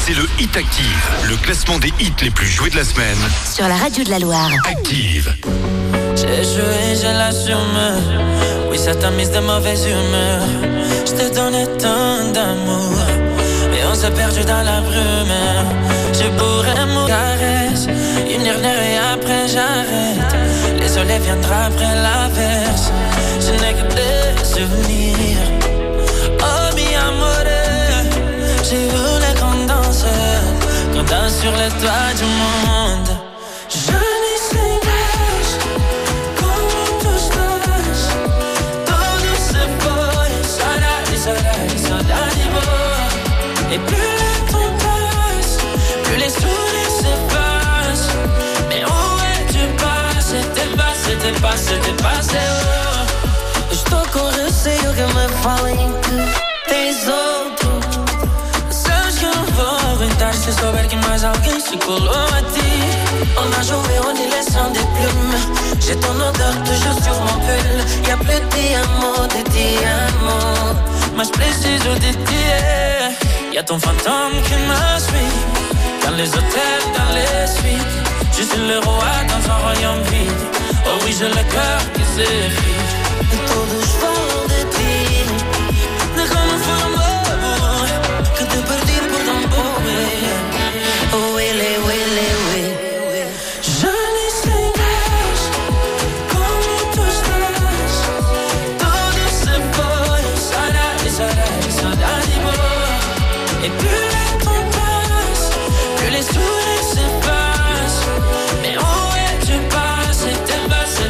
c'est 0.06 0.14
le 0.14 0.24
Hit 0.40 0.56
Active, 0.56 1.10
le 1.28 1.36
classement 1.38 1.78
des 1.78 1.92
hits 2.00 2.14
les 2.22 2.30
plus 2.30 2.48
joués 2.48 2.70
de 2.70 2.78
la 2.78 2.84
semaine. 2.84 3.18
sur 3.54 3.68
la 3.68 3.76
radio 3.76 4.04
de 4.04 4.10
la 4.10 4.20
Loire. 4.20 4.50
Active. 4.66 5.34
J'ai 6.16 6.44
joué, 6.44 6.96
je 6.96 7.18
l'assume. 7.18 7.58
Oui, 8.70 8.78
ça 8.78 8.96
t'a 8.96 9.12
mise 9.12 9.32
de 9.32 9.40
mauvaise 9.40 9.86
humeur. 9.86 10.42
Je 11.06 11.12
te 11.12 11.36
donnais 11.36 11.68
tant 11.78 12.32
d'amour. 12.32 12.96
Mais 13.72 13.82
on 13.92 13.96
s'est 13.96 14.12
perdu 14.12 14.42
dans 14.46 14.64
la 14.64 14.82
brume. 14.82 15.36
Je 16.14 16.28
pourrais 16.38 17.08
caresse. 17.08 17.88
Une 18.34 18.44
dernière 18.44 18.82
et 18.82 18.98
après 19.14 19.48
j'arrête. 19.48 20.36
Les 20.80 20.88
soleils 20.88 21.20
viendra 21.20 21.66
après 21.66 21.96
l'averse. 21.96 22.92
Je 23.42 23.52
n'ai 23.52 23.74
que 23.74 23.96
des 23.96 24.46
souvenirs. 24.46 25.49
J'ai 28.70 28.86
voulu 28.86 29.26
qu'on 29.40 29.66
danse. 29.66 30.06
Qu'on 30.94 31.02
danse 31.02 31.40
sur 31.42 31.52
les 31.54 31.70
toits 31.82 32.14
du 32.16 32.26
monde. 32.26 33.10
Je. 33.68 34.10
Et 43.72 43.78
plus 43.78 43.96
le 43.96 44.52
temps 44.52 44.74
plus 46.04 46.18
les 46.18 46.30
sourires 46.30 46.94
s'effacent. 47.00 48.10
Mais 48.68 48.84
où 48.84 48.90
es-tu 49.32 49.64
passé? 49.78 50.38
C'était 51.56 52.02
passé. 52.02 52.38
Oh. 52.38 53.72
Estou 53.72 54.02
com 54.12 54.28
receio 54.44 54.92
que 54.94 55.06
me 55.14 55.28
falem 55.44 56.49
se 60.60 60.88
que 60.90 60.96
mais 61.08 61.24
alguém 61.24 61.60
se 61.60 61.78
colou 61.78 62.12
a 62.12 62.42
ti. 62.54 62.70
On 63.38 63.60
a 63.60 63.62
joué, 63.64 63.96
on 64.06 64.16
est 64.16 64.30
les 64.36 64.46
des 64.74 64.88
plumes. 64.96 65.38
J'ai 65.80 65.96
ton 65.96 66.16
odeur 66.16 66.56
toujours 66.64 66.98
sur 67.04 67.16
mon 67.26 67.38
pull. 67.46 68.08
Y'a 68.08 68.18
plus 68.18 68.40
de 68.40 68.48
diamants, 68.56 69.28
de 69.36 69.42
diamants. 69.52 70.76
Mas 71.16 71.30
preciso 71.32 71.94
de 71.96 72.12
ti. 72.28 72.44
Y'a 73.54 73.64
ton 73.64 73.80
fantôme 73.80 74.36
qui 74.46 74.56
me 74.70 75.00
suit. 75.00 75.38
Dans 76.04 76.16
les 76.16 76.30
hôtels, 76.30 76.88
dans 76.98 77.12
les 77.16 77.48
suites. 77.48 77.98
Je 78.38 78.44
suis 78.44 78.68
le 78.68 78.80
roi 78.80 79.14
dans 79.32 79.44
un 79.52 79.58
royaume 79.66 80.04
vide. 80.12 80.42
Oh 80.86 80.98
oui, 81.06 81.16
j'ai 81.18 81.30
le 81.30 81.44
cœur 81.54 81.80
qui 81.94 82.04
s'effrite. 82.14 83.99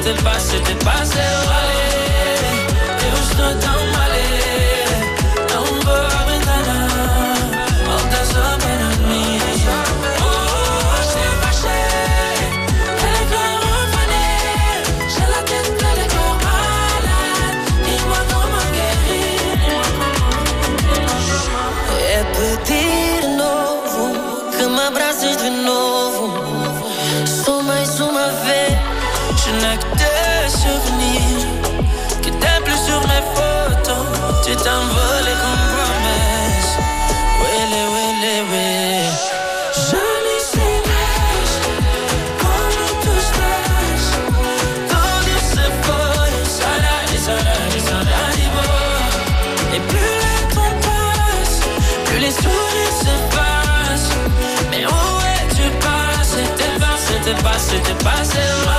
C'était 0.02 0.24
pas, 0.24 0.40
c'était 0.40 0.86
pas, 0.86 1.04
c'était 1.04 1.20
pas 1.46 1.56
Allez, 1.60 3.06
eu 3.06 3.20
estou 3.22 3.60
tão 3.60 3.89
c'était 57.70 58.04
pas, 58.04 58.24
c'était 58.24 58.66
pas, 58.66 58.79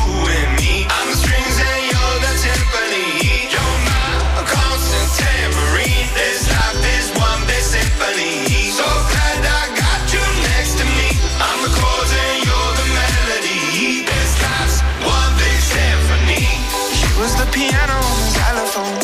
piano 17.61 17.93
on 17.93 18.17
the 18.25 18.29
xylophone. 18.37 18.97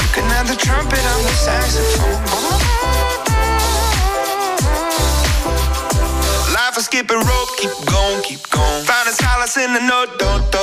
Looking 0.00 0.28
at 0.38 0.44
the 0.48 0.56
trumpet 0.56 1.04
on 1.12 1.20
the 1.28 1.34
saxophone. 1.44 2.20
Life 6.56 6.76
is 6.78 6.84
skipping 6.86 7.20
rope, 7.20 7.52
keep 7.60 7.74
going, 7.92 8.22
keep 8.22 8.42
going. 8.48 8.84
Finding 8.88 9.14
solace 9.14 9.56
in 9.58 9.72
the 9.76 9.82
note, 9.92 10.10
do, 10.20 10.30
do, 10.54 10.62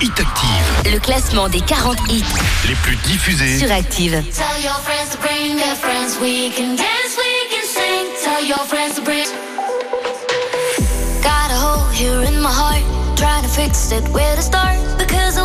Hit 0.00 0.12
Active, 0.20 0.92
Le 0.92 1.00
classement 1.00 1.48
des 1.48 1.60
40 1.60 1.98
hits 2.08 2.22
les 2.68 2.74
plus 2.76 2.94
diffusés 2.98 3.58
sur 3.58 3.72
Active. 3.72 4.22
Tell 4.32 4.62
your 4.62 4.78
friends 4.82 5.10
to 5.10 5.18
bring 5.18 5.56
their 5.56 5.74
friends. 5.74 6.16
We 6.20 6.52
can 6.54 6.76
dance, 6.76 7.16
we 7.16 7.48
can 7.50 7.66
sing. 7.66 8.06
Tell 8.22 8.44
your 8.44 8.64
friends 8.66 8.94
to 8.94 9.02
bring. 9.02 9.26
Got 11.20 11.50
a 11.50 11.58
hole 11.58 11.90
here 11.92 12.22
in 12.22 12.40
my 12.40 12.48
heart. 12.48 12.84
Trying 13.16 13.42
to 13.42 13.48
fix 13.48 13.90
it 13.90 14.08
where 14.10 14.36
to 14.36 14.42
start. 14.42 14.78
Because 14.98 15.34
the 15.34 15.44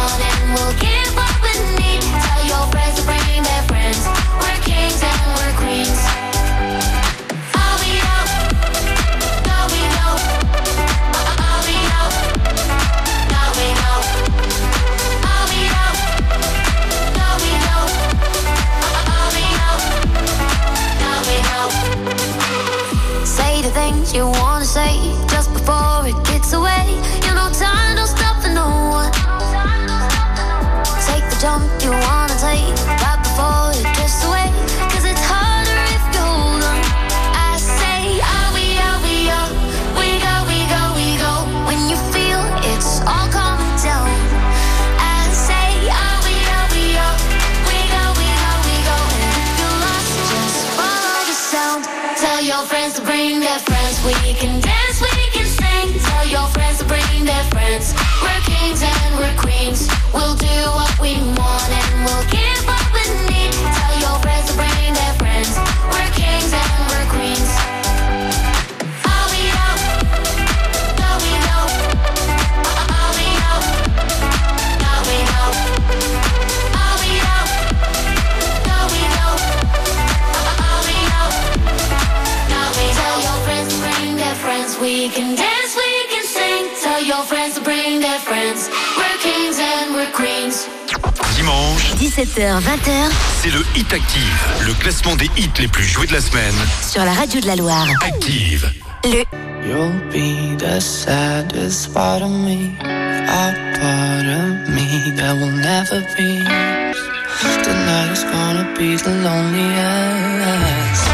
17h20h. 92.21 93.09
C'est 93.41 93.49
le 93.49 93.65
Hit 93.75 93.91
Active, 93.91 94.47
le 94.67 94.73
classement 94.75 95.15
des 95.15 95.25
hits 95.37 95.49
les 95.57 95.67
plus 95.67 95.85
joués 95.85 96.05
de 96.05 96.13
la 96.13 96.21
semaine. 96.21 96.53
Sur 96.87 97.03
la 97.03 97.13
radio 97.13 97.41
de 97.41 97.47
la 97.47 97.55
Loire. 97.55 97.87
Active. 98.03 98.71
Le. 99.03 99.23
You'll 99.65 99.89
be 100.11 100.55
the 100.55 100.79
saddest 100.79 101.91
part 101.95 102.21
of 102.21 102.29
me, 102.29 102.77
a 102.83 103.53
part 103.79 104.27
of 104.27 104.69
me 104.69 105.11
that 105.15 105.33
will 105.33 105.49
never 105.49 106.01
be. 106.15 106.43
Tonight 107.63 108.11
is 108.11 108.23
gonna 108.25 108.71
be 108.77 108.97
the 108.97 109.09
loneliest. 109.23 111.07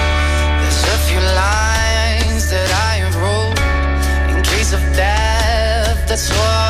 There's 0.59 0.83
a 0.93 0.97
few 1.07 1.21
lines 1.21 2.49
that 2.49 2.69
I 2.69 2.99
have 2.99 4.35
in 4.35 4.43
case 4.43 4.73
of 4.73 4.81
death. 4.93 6.05
That's 6.09 6.29
why. 6.31 6.66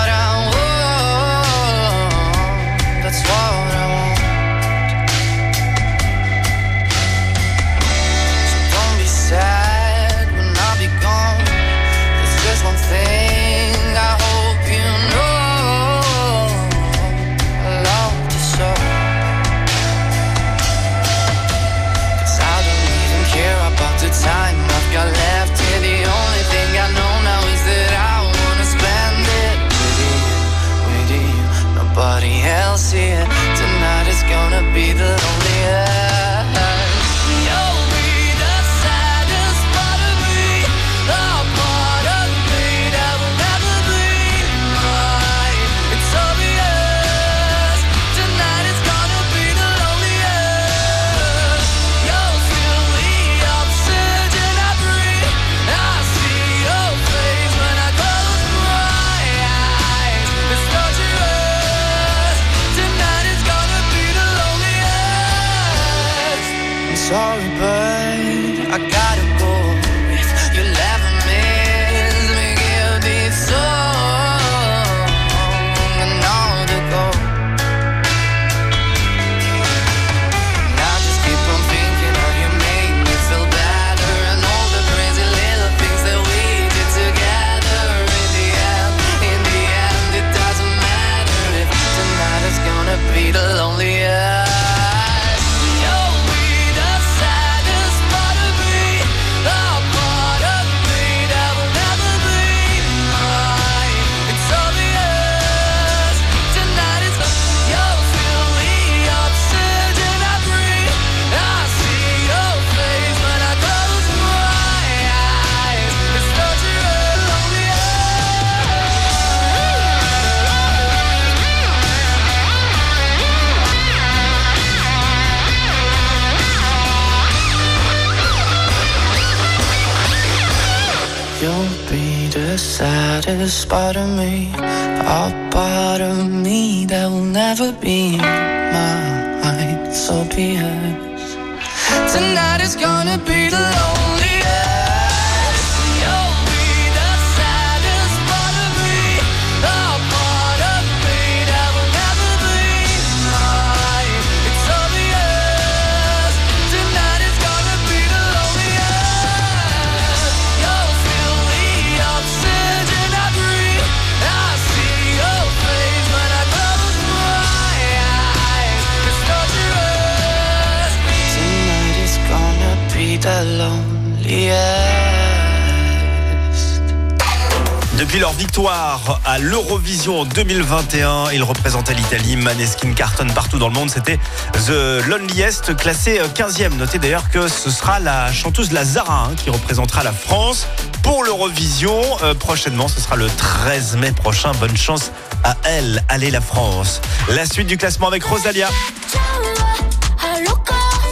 en 180.16 180.26
2021. 180.26 181.32
Il 181.34 181.44
représentait 181.44 181.94
l'Italie. 181.94 182.36
Maneskin 182.38 182.94
cartonne 182.94 183.32
partout 183.34 183.58
dans 183.58 183.68
le 183.68 183.74
monde. 183.74 183.90
C'était 183.90 184.20
The 184.66 185.06
Loneliest, 185.08 185.76
classé 185.76 186.20
euh, 186.20 186.28
15e. 186.28 186.76
Notez 186.76 187.00
d'ailleurs 187.00 187.30
que 187.30 187.48
ce 187.48 187.70
sera 187.70 188.00
la 188.00 188.32
chanteuse 188.32 188.72
Lazara 188.72 189.26
hein, 189.26 189.36
qui 189.36 189.50
représentera 189.50 190.04
la 190.04 190.12
France 190.12 190.68
pour 191.04 191.24
l'Eurovision. 191.24 192.02
Euh, 192.24 192.34
prochainement, 192.34 192.88
ce 192.88 193.02
sera 193.02 193.16
le 193.16 193.28
13 193.28 193.98
mai 193.98 194.12
prochain. 194.12 194.52
Bonne 194.60 194.78
chance 194.78 195.12
à 195.44 195.56
elle. 195.64 196.04
Allez 196.10 196.32
la 196.32 196.42
France. 196.42 197.02
La 197.30 197.46
suite 197.46 197.68
du 197.68 197.78
classement 197.78 198.08
avec 198.08 198.24
Rosalia. 198.24 198.70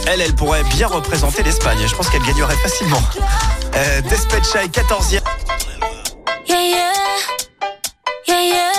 Elle, 0.08 0.20
elle 0.20 0.34
pourrait 0.34 0.64
bien 0.74 0.86
représenter 0.86 1.42
l'Espagne. 1.42 1.78
Je 1.86 1.94
pense 1.94 2.08
qu'elle 2.08 2.22
gagnerait 2.22 2.56
facilement. 2.56 3.02
Euh, 3.74 4.00
14e. 4.00 5.20
Yeah, 6.48 6.62
yeah. 6.62 6.92
Yeah, 8.28 8.75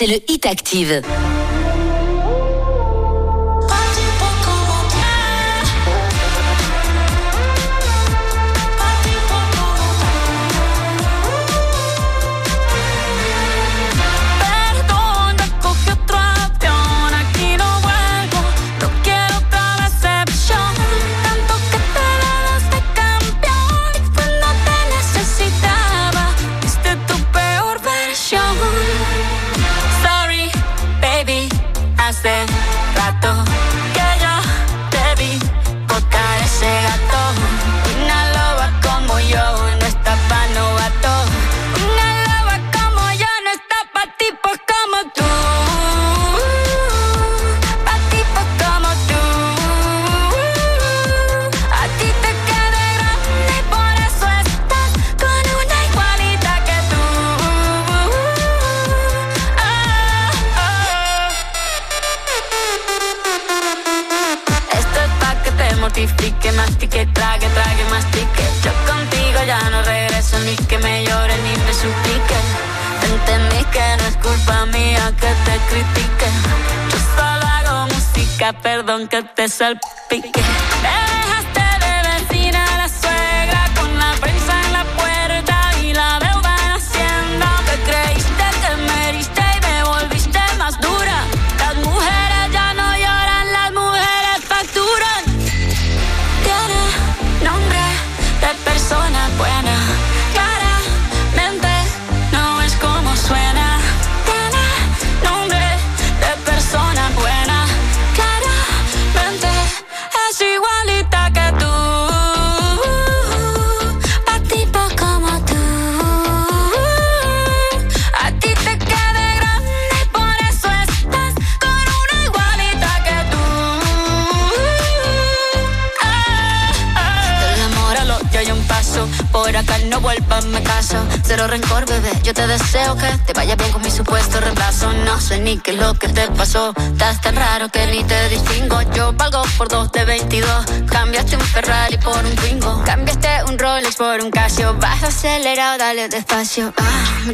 c'est 0.00 0.06
le 0.06 0.18
Hit 0.32 0.46
Active. 0.46 1.02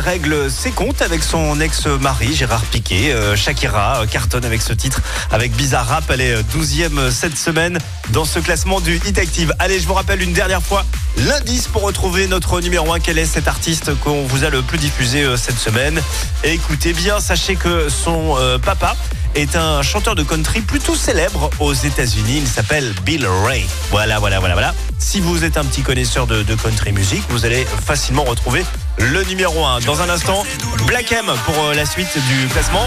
Règle 0.00 0.50
ses 0.50 0.70
comptes 0.70 1.02
avec 1.02 1.22
son 1.22 1.60
ex-mari 1.60 2.34
Gérard 2.34 2.62
Piquet. 2.62 3.12
Euh, 3.12 3.36
Shakira 3.36 4.02
euh, 4.02 4.06
cartonne 4.06 4.44
avec 4.44 4.62
ce 4.62 4.72
titre 4.72 5.00
avec 5.30 5.52
Bizarre 5.52 5.86
Rap. 5.86 6.04
Elle 6.10 6.20
est 6.20 6.42
12e 6.54 7.10
cette 7.10 7.36
semaine 7.36 7.78
dans 8.10 8.24
ce 8.24 8.38
classement 8.38 8.80
du 8.80 8.96
Hit 8.96 9.18
Active. 9.18 9.52
Allez, 9.58 9.80
je 9.80 9.86
vous 9.86 9.94
rappelle 9.94 10.22
une 10.22 10.32
dernière 10.32 10.62
fois 10.62 10.84
l'indice 11.16 11.66
pour 11.66 11.82
retrouver 11.82 12.26
notre 12.26 12.60
numéro 12.60 12.92
1. 12.92 13.00
Quel 13.00 13.18
est 13.18 13.26
cet 13.26 13.48
artiste 13.48 13.98
qu'on 14.00 14.24
vous 14.24 14.44
a 14.44 14.50
le 14.50 14.62
plus 14.62 14.78
diffusé 14.78 15.22
euh, 15.22 15.36
cette 15.36 15.58
semaine? 15.58 16.00
Écoutez 16.44 16.92
bien, 16.92 17.20
sachez 17.20 17.56
que 17.56 17.88
son 17.88 18.36
euh, 18.38 18.58
papa 18.58 18.96
est 19.34 19.56
un 19.56 19.82
chanteur 19.82 20.14
de 20.14 20.22
country 20.22 20.60
plutôt 20.60 20.94
célèbre 20.94 21.50
aux 21.60 21.74
États-Unis. 21.74 22.38
Il 22.38 22.48
s'appelle 22.48 22.94
Bill 23.04 23.26
Ray. 23.26 23.66
Voilà, 23.90 24.18
voilà, 24.18 24.38
voilà, 24.38 24.54
voilà. 24.54 24.74
Si 24.98 25.20
vous 25.20 25.44
êtes 25.44 25.56
un 25.56 25.64
petit 25.64 25.82
connaisseur 25.82 26.26
de, 26.26 26.42
de 26.42 26.54
country 26.54 26.92
music, 26.92 27.22
vous 27.28 27.44
allez 27.44 27.66
facilement 27.84 28.24
retrouver 28.24 28.64
le 29.00 29.22
numéro 29.24 29.64
1. 29.64 29.80
Dans 29.80 30.00
un 30.00 30.08
instant, 30.08 30.44
Black 30.86 31.12
M 31.12 31.26
pour 31.44 31.64
euh, 31.64 31.74
la 31.74 31.86
suite 31.86 32.16
du 32.28 32.46
classement. 32.48 32.86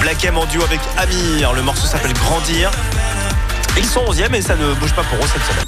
Black 0.00 0.24
M 0.24 0.36
en 0.38 0.46
duo 0.46 0.62
avec 0.62 0.80
Amir. 0.96 1.52
Le 1.52 1.62
morceau 1.62 1.86
s'appelle 1.86 2.12
Grandir. 2.14 2.70
Ils 3.76 3.86
sont 3.86 4.04
11e 4.04 4.34
et 4.34 4.42
ça 4.42 4.56
ne 4.56 4.74
bouge 4.74 4.92
pas 4.92 5.04
pour 5.04 5.18
eux 5.18 5.28
cette 5.32 5.44
semaine. 5.44 5.66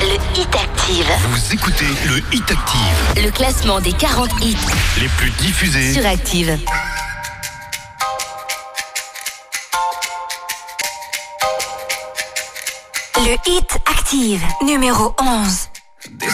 Le 0.00 0.40
Hit 0.40 0.54
Active. 0.54 1.06
Vous 1.30 1.54
écoutez 1.54 1.86
le 2.06 2.18
Hit 2.32 2.50
Active, 2.50 3.24
Le 3.24 3.30
classement 3.30 3.80
des 3.80 3.92
40 3.92 4.30
hits 4.42 4.56
les 5.00 5.08
plus 5.08 5.30
diffusés 5.30 5.92
sur 5.92 6.06
Active. 6.06 6.58
Le 13.18 13.36
Hit 13.46 13.78
Active, 13.86 14.42
numéro 14.64 15.14
11. 15.20 15.71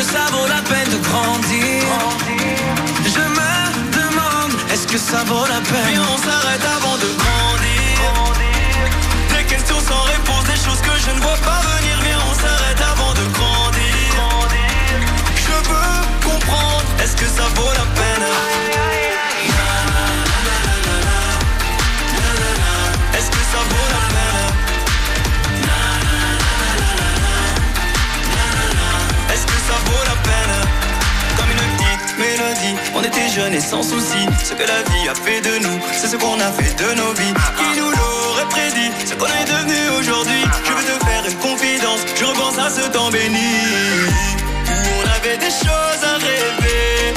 que 0.00 0.06
ça 0.06 0.24
vaut 0.32 0.46
la 0.46 0.62
peine 0.62 0.88
de 0.88 0.98
grandir. 1.08 1.82
Je 3.04 3.24
me 3.38 3.52
demande, 3.98 4.52
est-ce 4.72 4.86
que 4.86 4.96
ça 4.96 5.22
vaut 5.26 5.46
la 5.46 5.60
peine? 5.70 5.88
Viens, 5.88 6.08
on 6.14 6.18
s'arrête 6.26 6.64
avant 6.76 6.96
de 7.04 7.10
grandir. 7.22 8.00
Des 9.36 9.44
questions 9.44 9.80
sans 9.88 10.02
réponse, 10.14 10.44
des 10.44 10.60
choses 10.64 10.80
que 10.80 10.96
je 11.04 11.10
ne 11.14 11.20
vois 11.20 11.40
pas 11.48 11.60
venir. 11.72 11.96
Viens, 12.06 12.22
on 12.30 12.34
s'arrête 12.34 12.80
avant 12.92 13.12
de 13.12 13.24
grandir. 13.36 14.12
Je 15.46 15.56
veux 15.70 16.30
comprendre, 16.30 16.86
est-ce 17.02 17.16
que 17.16 17.26
ça 17.26 17.46
vaut 17.56 17.72
la 17.80 17.86
peine? 17.98 19.09
Ça 29.70 29.78
vaut 29.86 30.04
la 30.10 30.16
peine. 30.28 30.56
Comme 31.36 31.50
une 31.54 31.64
petite 31.76 32.18
mélodie 32.18 32.76
On 32.96 33.02
était 33.02 33.28
jeunes 33.28 33.54
et 33.54 33.60
sans 33.60 33.82
souci 33.82 34.22
Ce 34.42 34.52
que 34.58 34.66
la 34.74 34.80
vie 34.90 35.08
a 35.08 35.14
fait 35.14 35.40
de 35.40 35.54
nous 35.64 35.78
C'est 35.98 36.08
ce 36.08 36.16
qu'on 36.16 36.38
a 36.40 36.50
fait 36.58 36.74
de 36.82 36.88
nos 37.00 37.12
vies. 37.12 37.34
Qui 37.58 37.70
nous 37.78 37.90
l'aurait 37.90 38.48
prédit 38.50 38.90
Ce 39.06 39.14
qu'on 39.14 39.26
est 39.40 39.48
devenu 39.54 39.78
aujourd'hui? 39.98 40.42
Je 40.66 40.72
veux 40.76 40.86
te 40.90 40.96
faire 41.06 41.22
une 41.30 41.38
confidence 41.48 42.00
Je 42.18 42.24
repense 42.24 42.58
à 42.58 42.68
ce 42.68 42.88
temps 42.90 43.10
béni. 43.10 43.52
Où 44.72 44.78
on 45.00 45.06
avait 45.16 45.38
des 45.38 45.54
choses 45.62 46.02
à 46.12 46.14
rêver 46.28 47.14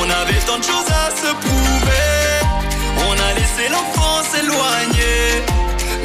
On 0.00 0.04
avait 0.20 0.42
tant 0.46 0.58
de 0.58 0.64
choses 0.64 0.90
à 1.04 1.10
se 1.22 1.30
prouver. 1.44 2.18
On 3.08 3.12
a 3.12 3.30
laissé 3.38 3.64
l'enfance 3.72 4.30
éloignée 4.42 5.42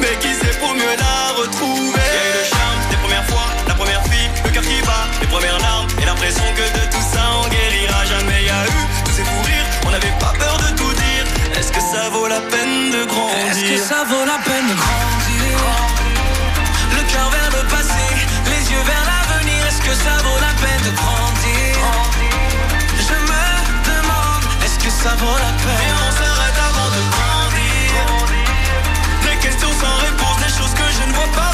Mais 0.00 0.14
qui 0.20 0.32
sait 0.40 0.56
pour 0.60 0.72
mieux 0.74 0.96
la 1.04 1.40
retrouver? 1.40 2.03
Qui 4.64 4.80
bat. 4.82 5.06
Les 5.20 5.26
premières 5.26 5.58
larmes 5.58 5.86
et 6.00 6.04
l'impression 6.04 6.44
que 6.56 6.66
de 6.78 6.84
tout 6.92 7.04
ça 7.12 7.22
on 7.42 7.48
guérira. 7.48 8.04
Jamais 8.04 8.40
Il 8.42 8.46
y 8.46 8.50
a 8.50 8.64
eu 8.66 8.80
tous 9.04 9.12
ces 9.18 9.24
fous 9.24 9.44
rires. 9.44 9.68
On 9.86 9.90
n'avait 9.90 10.16
pas 10.18 10.32
peur 10.38 10.56
de 10.64 10.68
tout 10.76 10.92
dire. 10.92 11.24
Est-ce 11.58 11.70
que 11.72 11.80
ça 11.80 12.08
vaut 12.12 12.26
la 12.28 12.40
peine 12.52 12.90
de 12.96 13.04
grandir? 13.04 13.36
Est-ce 13.50 13.64
que 13.70 13.78
ça 13.78 14.04
vaut 14.08 14.24
la 14.24 14.38
peine 14.48 14.66
de 14.72 14.76
grandir? 14.82 15.58
Le 16.96 17.02
cœur 17.12 17.28
vers 17.36 17.50
le 17.56 17.62
passé 17.68 18.04
Les 18.52 18.62
yeux 18.72 18.84
vers 18.92 19.04
l'avenir. 19.10 19.60
Est-ce 19.68 19.82
que 19.86 19.94
ça 20.04 20.14
vaut 20.24 20.40
la 20.48 20.54
peine 20.62 20.82
de 20.88 20.92
grandir? 21.00 21.76
Je 23.08 23.16
me 23.30 23.44
demande 23.90 24.44
Est-ce 24.64 24.78
que 24.82 24.90
ça 24.90 25.12
vaut 25.20 25.38
la 25.46 25.52
peine? 25.64 25.84
Et 25.88 25.92
on 26.04 26.10
s'arrête 26.18 26.58
avant 26.70 26.88
de 26.96 27.02
grandir. 27.14 28.00
Des 29.26 29.36
questions 29.44 29.72
sans 29.80 29.96
réponse 30.06 30.36
Des 30.44 30.52
choses 30.58 30.74
que 30.74 30.88
je 30.98 31.02
ne 31.08 31.12
vois 31.14 31.32
pas 31.40 31.53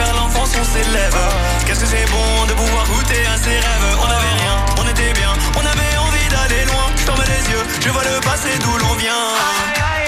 vers 0.00 0.14
l'enfance 0.14 0.52
on 0.60 0.64
s'élève. 0.64 1.20
Qu'est-ce 1.66 1.80
que 1.80 1.86
c'est 1.86 2.08
bon 2.10 2.46
de 2.48 2.54
pouvoir 2.54 2.84
goûter 2.86 3.22
à 3.26 3.36
ses 3.36 3.56
rêves? 3.66 3.88
On 4.02 4.08
n'avait 4.12 4.36
rien, 4.42 4.54
on 4.80 4.86
était 4.88 5.12
bien 5.20 5.32
On 5.60 5.64
avait 5.72 5.96
envie 6.06 6.28
d'aller 6.34 6.64
loin. 6.70 6.86
Je 6.96 7.02
ferme 7.02 7.24
les 7.34 7.44
yeux, 7.52 7.64
je 7.84 7.88
vois 7.90 8.04
le 8.04 8.20
passé 8.20 8.50
d'où 8.62 8.72
l'on 8.78 8.94
vient 8.94 9.99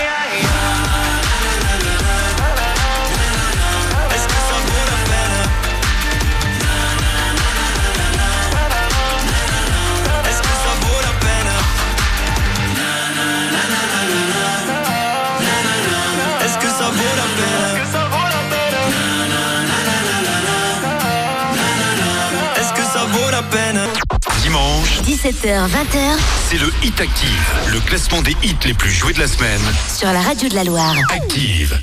Dimanche, 24.52 25.00
17h, 25.06 25.66
20h 25.66 26.18
c'est 26.50 26.58
le 26.58 26.70
Hit 26.82 27.00
Active, 27.00 27.54
le 27.72 27.80
classement 27.80 28.20
des 28.20 28.36
hits 28.42 28.54
les 28.66 28.74
plus 28.74 28.90
joués 28.90 29.14
de 29.14 29.18
la 29.20 29.26
semaine. 29.26 29.62
sur 29.88 30.12
la 30.12 30.20
radio 30.20 30.46
de 30.46 30.54
la 30.54 30.64
Loire. 30.64 30.94
Active. 31.10 31.80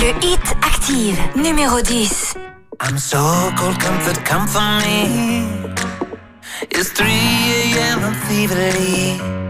Le 0.00 0.24
Hit 0.24 0.40
Active, 0.62 1.18
numéro 1.34 1.80
10. 1.80 2.34
I'm 2.80 2.96
so 2.96 3.18
cold, 3.56 3.76
comfort, 3.80 4.24
come 4.24 4.46
for 4.46 4.62
me. 4.86 5.42
It's 6.70 6.92
3 6.92 7.08
a.m. 7.08 8.04
I'm 8.04 8.14
feverly. 8.28 9.49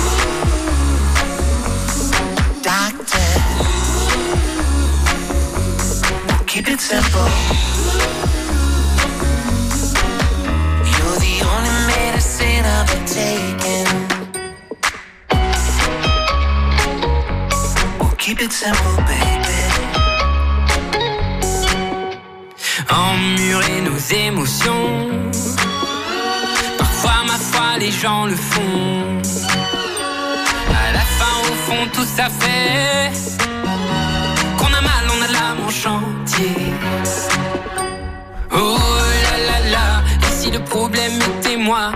Simple, 18.61 19.01
baby. 19.07 19.61
Emmurer 22.91 23.81
nos 23.81 23.97
émotions. 24.27 25.09
Parfois, 26.77 27.23
ma 27.25 27.39
foi, 27.39 27.79
les 27.79 27.91
gens 27.91 28.27
le 28.27 28.35
font. 28.35 29.19
À 30.69 30.91
la 30.93 31.05
fin, 31.17 31.35
au 31.49 31.55
fond, 31.65 31.87
tout 31.91 32.05
ça 32.05 32.27
fait 32.29 33.11
qu'on 34.59 34.71
a 34.79 34.81
mal, 34.81 35.05
on 35.15 35.21
a 35.23 35.29
l'âme 35.35 35.61
en 35.65 35.71
chantier. 35.71 36.55
Oh 38.53 38.77
là 39.25 39.35
là 39.49 39.59
là, 39.71 40.03
et 40.21 40.31
si 40.39 40.51
le 40.51 40.59
problème 40.59 41.17
était 41.29 41.57
moi, 41.57 41.93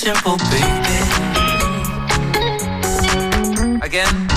simple, 0.00 0.36
baby. 0.50 0.96
Again. 3.82 4.28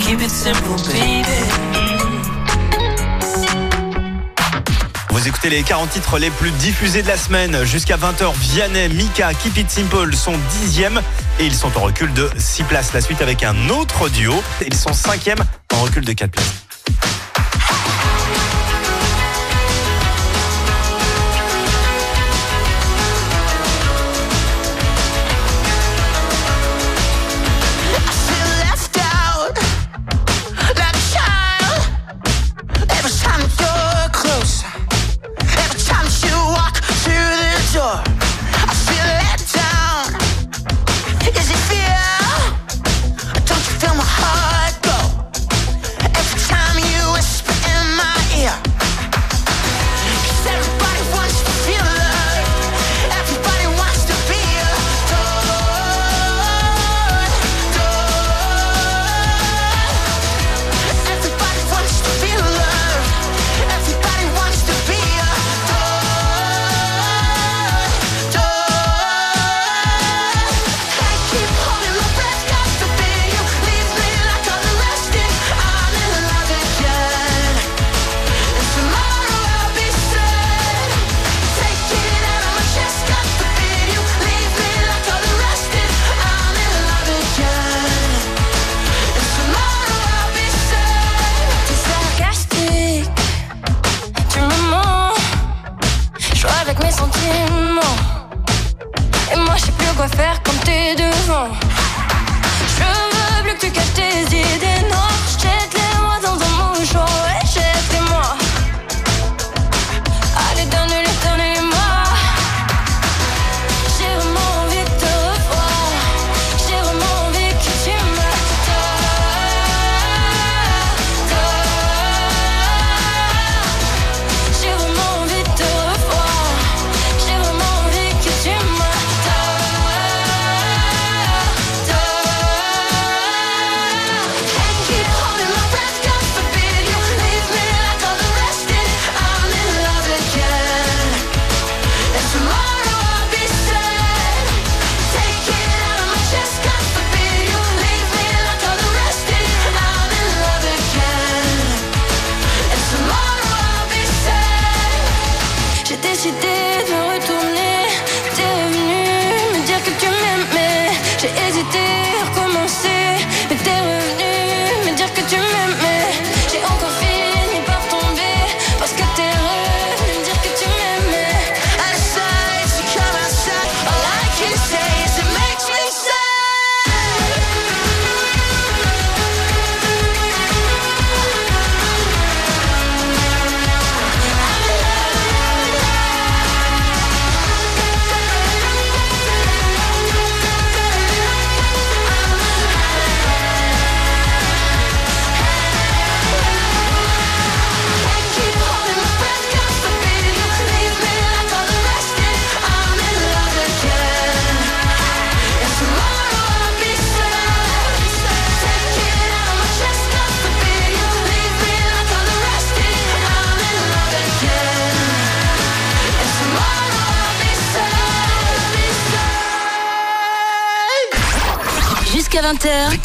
Keep 0.00 0.22
it 0.22 0.28
simple, 0.28 0.76
baby. 0.88 1.22
Vous 5.10 5.28
écoutez 5.28 5.50
les 5.50 5.62
40 5.62 5.90
titres 5.90 6.18
les 6.18 6.30
plus 6.30 6.50
diffusés 6.50 7.02
de 7.02 7.08
la 7.08 7.16
semaine. 7.16 7.64
Jusqu'à 7.64 7.96
20h, 7.96 8.32
Vianney, 8.36 8.88
Mika, 8.88 9.34
Keep 9.34 9.58
It 9.58 9.70
Simple 9.70 10.12
sont 10.16 10.34
dixièmes 10.60 11.00
et 11.38 11.46
ils 11.46 11.54
sont 11.54 11.70
en 11.76 11.82
recul 11.82 12.12
de 12.12 12.28
6 12.36 12.64
places. 12.64 12.92
La 12.92 13.00
suite 13.00 13.22
avec 13.22 13.44
un 13.44 13.68
autre 13.68 14.08
duo. 14.08 14.34
Ils 14.66 14.74
sont 14.74 14.92
cinquièmes 14.92 15.44
en 15.72 15.82
recul 15.82 16.04
de 16.04 16.12
4 16.12 16.32
places. 16.32 16.57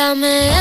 Mírame 0.00 0.59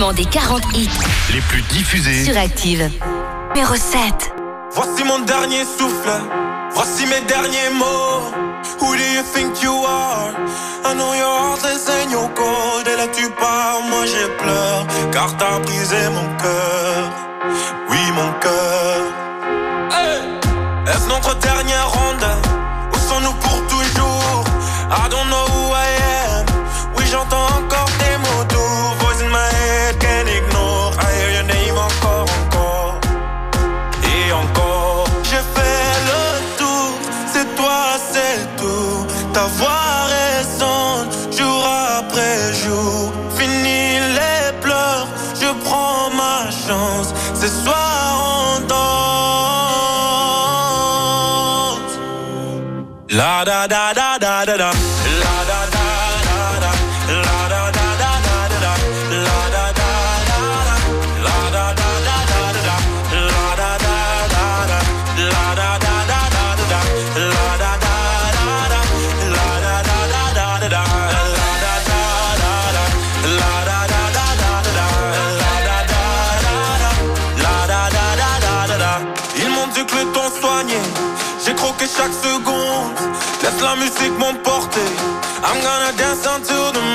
classement 0.00 0.12
des 0.12 0.24
40 0.24 0.62
hits 0.74 0.88
les 1.32 1.40
plus 1.42 1.62
diffusés 1.62 2.24
sur 2.24 2.36
Active. 2.36 2.90
Numéro 3.54 3.74
7. 3.74 4.32
Voici 4.72 5.04
mon 5.04 5.18
dernier 5.20 5.64
souffle, 5.64 6.10
voici 6.72 7.04
mes 7.06 7.20
derniers 7.26 7.70
mots. 7.74 8.32
Who 8.80 8.96
do 8.96 9.02
you 9.02 9.22
think 9.34 9.62
you 9.62 9.72
are? 9.84 10.32
I 10.84 10.94
know 10.94 11.12
your 11.12 11.38
heart 11.40 11.64
is 11.64 11.88
in 11.88 12.10
your 12.10 12.32
cold. 12.34 12.88
Et 12.88 12.96
là 12.96 13.08
tu 13.08 13.28
pars, 13.30 13.80
moi 13.90 14.06
j'ai 14.06 14.28
pleure, 14.38 14.86
car 15.12 15.36
t'as 15.36 15.58
brisé 15.58 16.08
mon 16.08 16.36
cœur. 16.38 17.12
Oui, 17.90 17.98
mon 18.14 18.32
cœur. 18.40 18.69
da 53.66 53.92
da 53.92 54.09
la 83.70 83.76
musique 83.76 84.18
mon 84.18 84.34
porté. 84.42 84.80
I'm 85.44 85.60
gonna 85.62 85.92
dance 85.96 86.26
until 86.26 86.72
the 86.72 86.89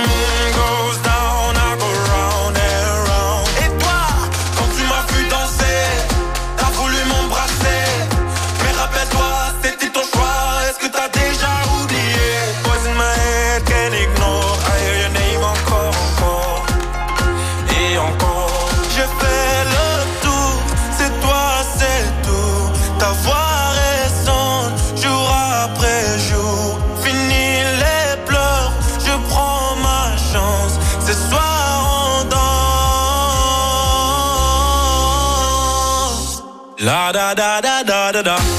da 37.16 37.34
da 37.34 37.62
da 37.62 37.84
da 37.84 38.12
da 38.12 38.22
da. 38.22 38.55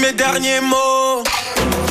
Mes 0.00 0.12
derniers 0.12 0.60
mots. 0.60 1.22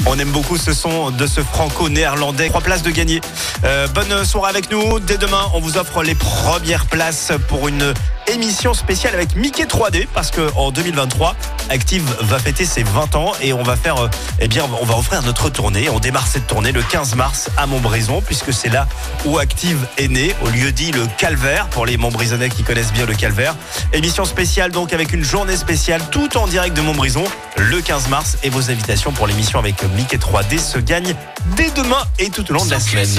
On 0.06 0.18
aime 0.18 0.32
beaucoup 0.32 0.58
ce 0.58 0.74
son 0.74 1.12
de 1.12 1.28
ce 1.28 1.42
franco-néerlandais. 1.42 2.50
Trois 2.50 2.62
places 2.62 2.82
de 2.82 2.90
gagner. 2.90 3.22
Euh, 3.64 3.88
bonne 3.88 4.26
soirée 4.26 4.50
avec 4.50 4.72
nous. 4.72 5.00
Dès 5.00 5.18
demain, 5.18 5.50
on 5.54 5.60
vous 5.60 5.78
offre 5.78 6.02
les 6.04 6.16
premières 6.16 6.86
places 6.88 7.32
pour 7.48 7.68
une 7.68 7.94
émission 8.30 8.74
spéciale 8.74 9.14
avec 9.16 9.36
Mickey 9.36 9.66
3D 9.66 10.08
parce 10.14 10.32
que 10.32 10.52
en 10.56 10.72
2023, 10.72 11.36
Active 11.70 12.04
va 12.22 12.40
fêter 12.40 12.66
ses 12.66 12.84
20 12.84 13.16
ans 13.16 13.32
et 13.42 13.54
on 13.54 13.64
va 13.64 13.76
faire, 13.76 13.98
euh, 13.98 14.10
eh 14.40 14.48
bien, 14.48 14.66
on 14.82 14.86
va 14.86 14.98
offrir 14.98 15.22
notre 15.24 15.50
tournée. 15.50 15.90
On 15.90 16.00
démarre 16.00 16.28
cette 16.28 16.48
tournée 16.48 16.72
le 16.72 16.82
15 16.82 17.16
mars 17.16 17.50
à 17.58 17.66
Montbrison 17.66 18.22
puisque 18.22 18.54
c'est 18.54 18.70
là 18.70 18.88
où 19.26 19.38
Active 19.38 19.86
est 19.98 20.08
né, 20.08 20.36
au 20.46 20.50
lieu 20.50 20.72
dit 20.72 20.92
le 20.92 21.08
Calvaire 21.18 21.68
pour 21.68 21.86
les 21.86 21.98
Montbrisonnais 21.98 22.50
qui 22.50 22.64
connaissent 22.64 22.94
bien 22.94 23.06
le 23.06 23.16
Calvaire. 23.16 23.56
Émission 23.94 24.26
spéciale 24.26 24.72
donc 24.72 24.94
avec 24.94 25.14
une 25.14 25.24
journée 25.24 25.58
spéciale 25.58 26.02
tout 26.12 26.38
en 26.38 26.48
direct 26.48 26.76
de 26.76 26.82
Montbrison 26.82 27.24
le 27.58 27.82
15 27.82 28.10
mars 28.10 28.38
et 28.44 28.50
vos 28.50 28.70
invitations 28.70 29.12
pour 29.12 29.28
l'émission 29.28 29.60
avec 29.60 29.84
Mickey 29.96 30.18
3D 30.18 30.60
se 30.60 30.80
gagnent 30.80 31.16
dès 31.56 31.72
demain 31.72 32.04
et 32.20 32.30
tout 32.30 32.50
au 32.52 32.54
long 32.54 32.66
de 32.66 32.72
la 32.72 32.80
semaine. 32.80 33.10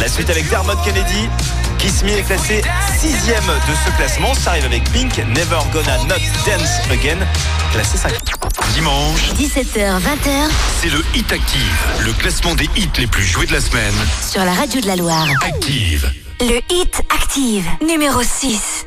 La 0.00 0.08
suite 0.08 0.30
avec 0.30 0.48
Dermot 0.48 0.76
Kennedy. 0.84 1.28
Kiss 1.78 2.02
Me 2.02 2.10
est 2.10 2.22
classé 2.22 2.62
sixième 2.98 3.44
de 3.44 3.74
ce 3.84 3.96
classement. 3.96 4.34
Ça 4.34 4.50
arrive 4.50 4.64
avec 4.64 4.84
Pink, 4.92 5.16
Never 5.28 5.58
Gonna 5.72 5.96
Not 6.08 6.16
Dance 6.46 6.80
Again, 6.90 7.18
classé 7.72 7.96
5. 7.96 8.12
Dimanche, 8.74 9.32
17h, 9.38 10.00
20h 10.00 10.48
c'est 10.80 10.90
le 10.90 11.02
Hit 11.14 11.32
Active, 11.32 11.86
le 12.04 12.12
classement 12.12 12.54
des 12.54 12.68
hits 12.76 12.90
les 12.98 13.06
plus 13.06 13.24
joués 13.24 13.46
de 13.46 13.52
la 13.52 13.60
semaine. 13.60 13.94
sur 14.28 14.44
la 14.44 14.52
radio 14.52 14.80
de 14.80 14.86
la 14.86 14.96
Loire. 14.96 15.26
Active. 15.46 16.10
Le 16.40 16.60
hit 16.72 17.02
active, 17.14 17.64
numéro 17.86 18.22
6. 18.22 18.86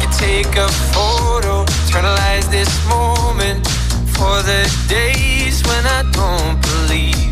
You 0.00 0.08
take 0.18 0.58
a 0.58 0.68
photo, 0.92 1.64
eternalize 1.88 2.48
this 2.50 2.68
moment 2.88 3.66
for 4.12 4.42
the 4.42 4.68
days 4.88 5.62
when 5.64 5.86
I 5.86 6.02
don't 6.12 6.60
believe. 6.60 7.31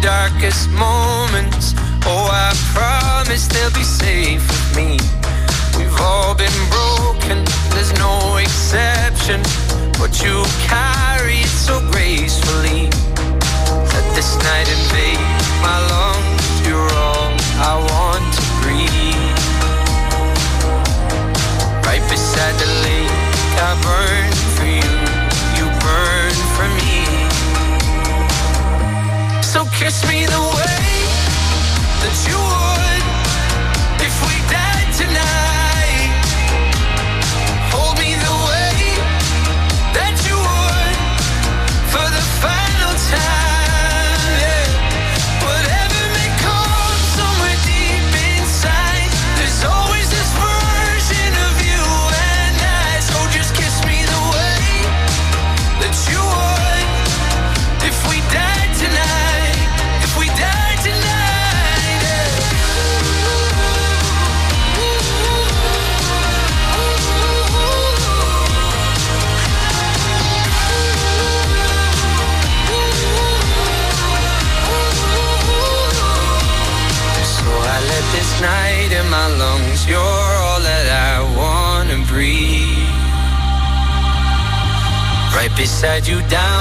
darkest 0.00 0.70
moments. 0.70 1.74
Oh, 2.06 2.28
I 2.32 2.52
promise 2.72 3.46
they'll 3.46 3.70
be 3.72 3.84
safe 3.84 4.40
with 4.48 4.76
me. 4.76 5.19
All 6.00 6.34
been 6.34 6.60
broken, 6.70 7.44
there's 7.72 7.92
no 7.98 8.36
exception. 8.38 9.42
But 10.00 10.22
you 10.24 10.44
carry 10.66 11.40
it 11.44 11.54
so 11.66 11.78
gracefully. 11.92 12.88
Let 13.92 14.06
this 14.16 14.36
night 14.48 14.68
invade 14.76 15.20
my 15.60 15.78
lungs. 15.92 16.46
You're 16.66 16.92
all 17.04 17.30
I 17.60 17.74
want 17.92 18.24
to 18.36 18.42
breathe. 18.62 19.36
Right 21.84 22.04
beside 22.08 22.56
the 22.62 22.70
lake, 22.86 23.12
I 23.60 23.72
burn 23.84 24.30
for 24.56 24.68
you. 24.80 24.92
You 25.58 25.66
burn 25.84 26.34
for 26.56 26.66
me. 26.80 26.96
So 29.42 29.64
kiss 29.78 30.02
me 30.08 30.24
the 30.24 30.42
way 30.56 30.80
that 32.00 32.16
you 32.26 32.38
would 32.38 32.89
beside 85.60 86.06
you 86.08 86.22
down 86.28 86.59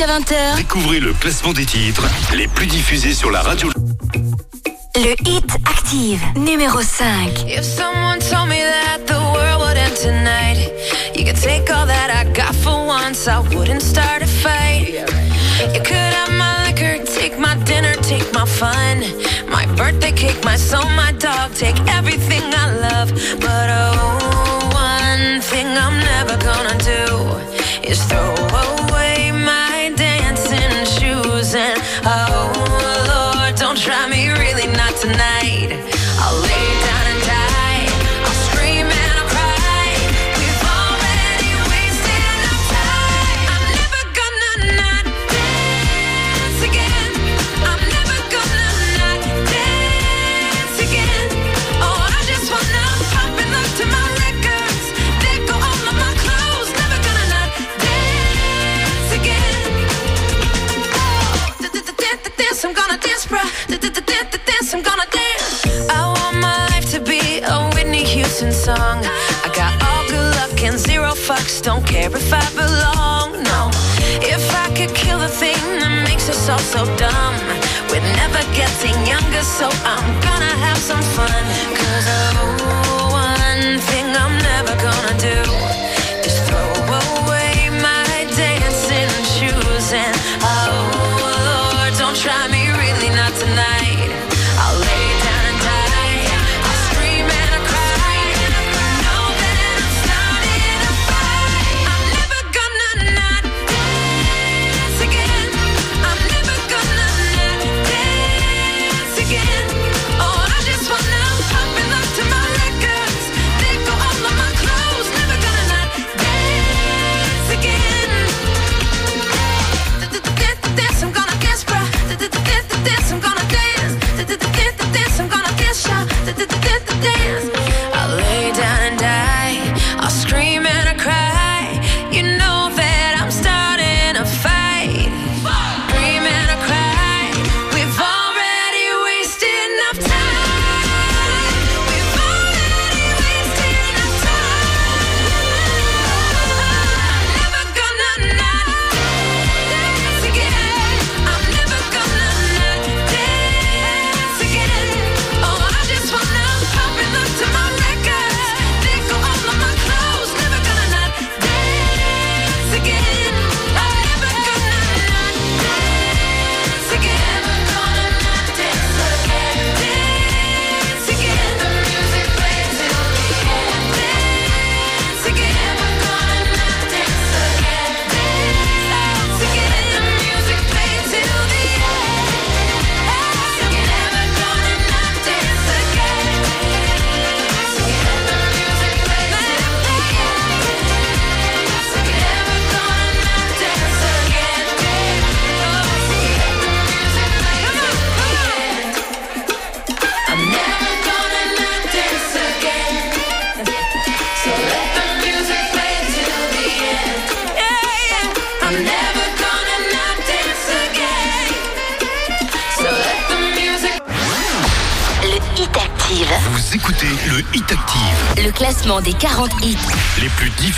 jusqu'à 0.00 0.18
20h. 0.18 0.56
Découvrez 0.56 1.00
le 1.00 1.12
classement 1.12 1.52
des 1.52 1.66
titres 1.66 2.06
les 2.34 2.48
plus 2.48 2.66
diffusés 2.66 3.12
sur 3.12 3.30
la 3.30 3.42
radio. 3.42 3.70
Le 4.96 5.14
hit 5.28 5.44
active 5.66 6.20
numéro 6.36 6.80
5. 6.80 7.44
If 7.46 7.64
someone 7.64 8.18
told 8.18 8.48
me 8.48 8.56
that 8.56 9.06
the 9.06 9.18
world 9.32 9.60
would 9.60 9.76
end 9.76 9.94
tonight, 9.96 10.72
you 11.14 11.24
could 11.24 11.40
take 11.40 11.70
all 11.70 11.86
that 11.86 12.10
I 12.10 12.24
got 12.32 12.54
for 12.54 12.86
once, 12.86 13.28
I 13.28 13.40
wouldn't 13.54 13.82
start 13.82 14.22
a 14.22 14.26
fight. 14.26 14.88
You 15.74 15.82
could 15.82 16.14
have 16.14 16.32
my 16.32 16.66
liquor, 16.66 17.04
take 17.04 17.38
my 17.38 17.54
dinner, 17.64 17.94
take 18.02 18.32
my 18.32 18.46
fun, 18.46 19.04
my 19.48 19.66
birthday 19.76 20.12
cake, 20.12 20.42
my 20.44 20.56
soul, 20.56 20.88
my 20.96 21.12
dog, 21.12 21.54
take 21.54 21.78
everything 21.88 22.42
I 22.54 22.72
love. 22.88 23.10
But 23.40 23.68
oh, 23.70 24.70
one 24.72 25.40
thing 25.40 25.66
I'm 25.66 25.98
never 25.98 26.36
gonna 26.38 26.79
tonight. 35.12 35.39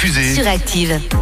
Fusée 0.02 0.34
sur 0.34 0.48
Active. 0.48 1.21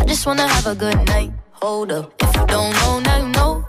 I 0.00 0.04
just 0.06 0.26
wanna 0.26 0.46
have 0.48 0.66
a 0.66 0.74
good 0.74 0.96
night. 1.06 1.32
Hold 1.52 1.92
up. 1.92 2.12
If 2.20 2.34
you 2.36 2.46
don't 2.46 2.72
know, 2.74 3.00
now 3.00 3.16
you 3.18 3.28
know. 3.28 3.64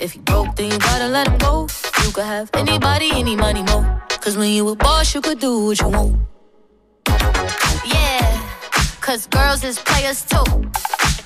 If 0.00 0.14
you 0.14 0.22
broke, 0.22 0.56
then 0.56 0.70
you 0.72 0.78
gotta 0.78 1.08
let 1.08 1.28
him 1.28 1.38
go. 1.38 1.68
You 2.04 2.10
could 2.12 2.24
have 2.24 2.50
anybody, 2.54 3.10
any 3.12 3.36
money, 3.36 3.62
mo. 3.62 3.84
Cause 4.20 4.36
when 4.36 4.50
you 4.52 4.68
a 4.68 4.74
boss, 4.76 5.14
you 5.14 5.20
could 5.20 5.38
do 5.38 5.66
what 5.66 5.80
you 5.80 5.88
want. 5.88 6.16
Yeah, 7.84 8.42
cause 9.00 9.26
girls 9.28 9.62
is 9.64 9.78
players 9.78 10.24
too. 10.24 10.44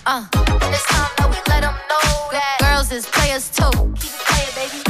Uh, 0.06 0.26
and 0.34 0.74
it's 0.74 0.86
time 0.86 1.10
that 1.18 1.28
we 1.30 1.36
let 1.52 1.60
them 1.62 1.74
know 1.90 2.28
that 2.32 2.56
girls 2.60 2.92
is 2.92 3.06
players 3.06 3.50
too. 3.50 3.70
Keep 4.00 4.12
it 4.18 4.24
playing, 4.28 4.52
baby. 4.58 4.80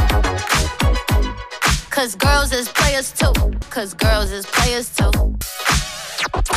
Cause 1.90 2.14
girls 2.16 2.52
is 2.52 2.68
players 2.68 3.12
too. 3.12 3.32
Cause 3.70 3.94
girls 3.94 4.30
is 4.32 4.46
players 4.46 4.88
too. 4.94 5.10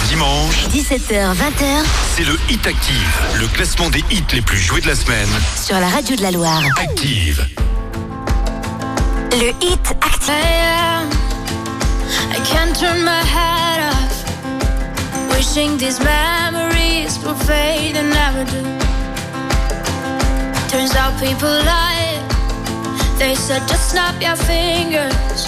Dimanche, 0.10 0.68
17h, 0.74 1.34
20h 1.36 1.84
c'est 2.16 2.24
le 2.24 2.38
Hit 2.50 2.66
Active, 2.68 3.22
le 3.40 3.48
classement 3.48 3.90
des 3.90 4.04
hits 4.12 4.24
les 4.34 4.42
plus 4.42 4.58
joués 4.58 4.82
de 4.82 4.88
la 4.88 4.96
semaine. 4.96 5.30
sur 5.56 5.80
la 5.80 5.88
radio 5.88 6.16
de 6.16 6.22
la 6.22 6.32
Loire. 6.32 6.62
Active. 6.82 7.48
Le 9.32 9.50
hit 9.62 9.96
active. 10.02 10.34
I 12.32 12.40
can't 12.46 12.76
turn 12.78 13.04
my 13.04 13.24
head 13.24 13.80
off. 13.90 14.26
Wishing 15.32 15.78
these 15.78 16.00
memories 16.00 17.18
will 17.24 17.36
fade 17.36 17.96
and 17.96 18.10
never 18.10 18.44
do. 18.46 18.62
Turns 20.70 20.96
out 20.96 21.14
people 21.20 21.48
lie. 21.48 22.20
They 23.18 23.36
said 23.36 23.62
just 23.68 23.92
snap 23.92 24.22
your 24.22 24.36
fingers. 24.36 25.48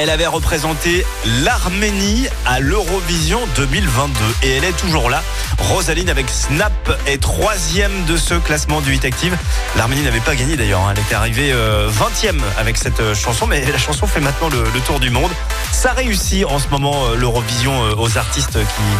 Elle 0.00 0.10
avait 0.10 0.28
représenté 0.28 1.04
l'Arménie 1.42 2.28
à 2.46 2.60
l'Eurovision 2.60 3.40
2022 3.56 4.14
et 4.44 4.56
elle 4.56 4.62
est 4.62 4.76
toujours 4.76 5.10
là. 5.10 5.24
Rosaline 5.58 6.08
avec 6.08 6.30
Snap 6.30 6.72
est 7.08 7.20
troisième 7.20 8.04
de 8.04 8.16
ce 8.16 8.34
classement 8.34 8.80
du 8.80 8.94
Hit 8.94 9.04
Active. 9.04 9.36
L'Arménie 9.76 10.02
n'avait 10.02 10.20
pas 10.20 10.36
gagné 10.36 10.56
d'ailleurs, 10.56 10.82
hein. 10.82 10.92
elle 10.94 11.02
était 11.02 11.16
arrivée 11.16 11.50
euh, 11.52 11.90
20e 11.90 12.38
avec 12.58 12.76
cette 12.76 13.00
euh, 13.00 13.12
chanson, 13.12 13.48
mais 13.48 13.64
la 13.64 13.76
chanson 13.76 14.06
fait 14.06 14.20
maintenant 14.20 14.48
le, 14.50 14.80
tour 14.82 15.00
du 15.00 15.10
monde. 15.10 15.32
Ça 15.72 15.94
réussit 15.94 16.44
en 16.46 16.60
ce 16.60 16.68
moment 16.68 17.06
euh, 17.06 17.16
l'Eurovision 17.16 17.82
euh, 17.82 17.94
aux 17.96 18.18
artistes 18.18 18.58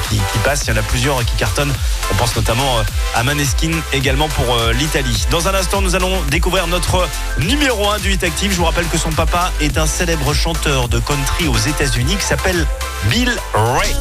qui, 0.09 0.19
passent. 0.45 0.65
Il 0.67 0.71
y 0.71 0.73
en 0.73 0.77
a 0.77 0.83
plusieurs 0.83 1.25
qui 1.25 1.37
cartonnent. 1.37 1.73
On 2.11 2.15
pense 2.15 2.35
notamment 2.37 2.79
euh, 2.79 2.83
à 3.15 3.23
Maneskin 3.23 3.71
également 3.93 4.29
pour 4.29 4.55
euh, 4.55 4.73
l'Italie. 4.73 5.27
Dans 5.31 5.49
un 5.49 5.55
instant, 5.55 5.81
nous 5.81 5.95
allons 5.95 6.23
découvrir 6.31 6.67
notre 6.67 7.09
numéro 7.39 7.89
1 7.91 7.99
du 7.99 8.13
Hit 8.13 8.25
Active. 8.25 8.53
Je 8.53 8.57
vous 8.57 8.65
rappelle 8.65 8.87
que 8.87 8.99
son 8.99 9.11
papa 9.11 9.53
est 9.61 9.79
un 9.79 9.87
célèbre 9.87 10.33
chanteur 10.33 10.88
de 10.91 10.99
country 10.99 11.49
aux 11.49 11.57
États-Unis 11.57 12.17
qui 12.17 12.25
s'appelle 12.25 12.67
Bill 13.11 13.31
Ray. 13.55 13.95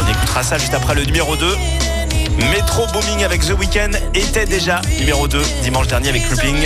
On 0.00 0.08
écoutera 0.10 0.42
ça 0.42 0.58
juste 0.58 0.74
après 0.74 0.94
le 0.94 1.04
numéro 1.04 1.36
2. 1.36 1.56
Metro 2.50 2.86
Booming 2.92 3.24
avec 3.24 3.42
The 3.46 3.52
Weeknd 3.58 3.90
était 4.14 4.46
déjà 4.46 4.80
numéro 4.98 5.28
2 5.28 5.42
dimanche 5.62 5.86
dernier 5.86 6.08
avec 6.08 6.28
Looping. 6.30 6.56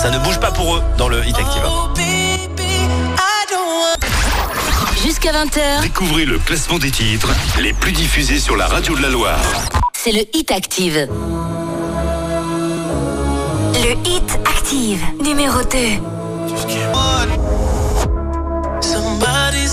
Ça 0.00 0.10
ne 0.10 0.18
bouge 0.18 0.38
pas 0.40 0.50
pour 0.50 0.76
eux 0.76 0.82
dans 0.96 1.08
le 1.08 1.24
Hit 1.26 1.36
Active. 1.38 1.62
Jusqu'à 5.04 5.32
20h, 5.32 5.82
Découvrez 5.82 6.24
le 6.24 6.38
classement 6.38 6.78
des 6.78 6.90
titres 6.90 7.28
les 7.60 7.72
plus 7.72 7.92
diffusés 7.92 8.38
sur 8.38 8.56
la 8.56 8.66
radio 8.66 8.96
de 8.96 9.02
la 9.02 9.08
Loire. 9.08 9.38
c'est 9.92 10.12
le 10.12 10.22
Hit 10.34 10.50
Active. 10.50 11.08
Le 13.74 13.92
hit 14.08 14.38
active 14.44 15.00
numéro 15.22 15.60
2. 15.62 15.78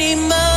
Anymore. 0.00 0.47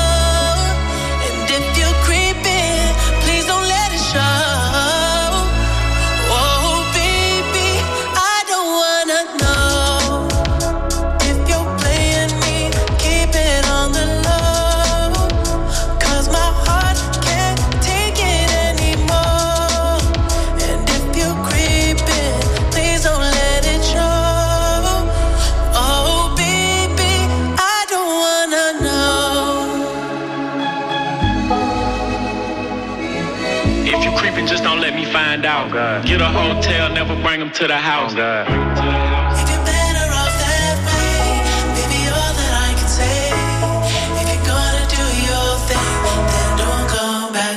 Get 35.72 36.20
a 36.20 36.28
hotel, 36.28 36.90
never 36.94 37.16
bring 37.24 37.40
them 37.40 37.50
to 37.52 37.66
the 37.66 37.78
house. 37.78 38.14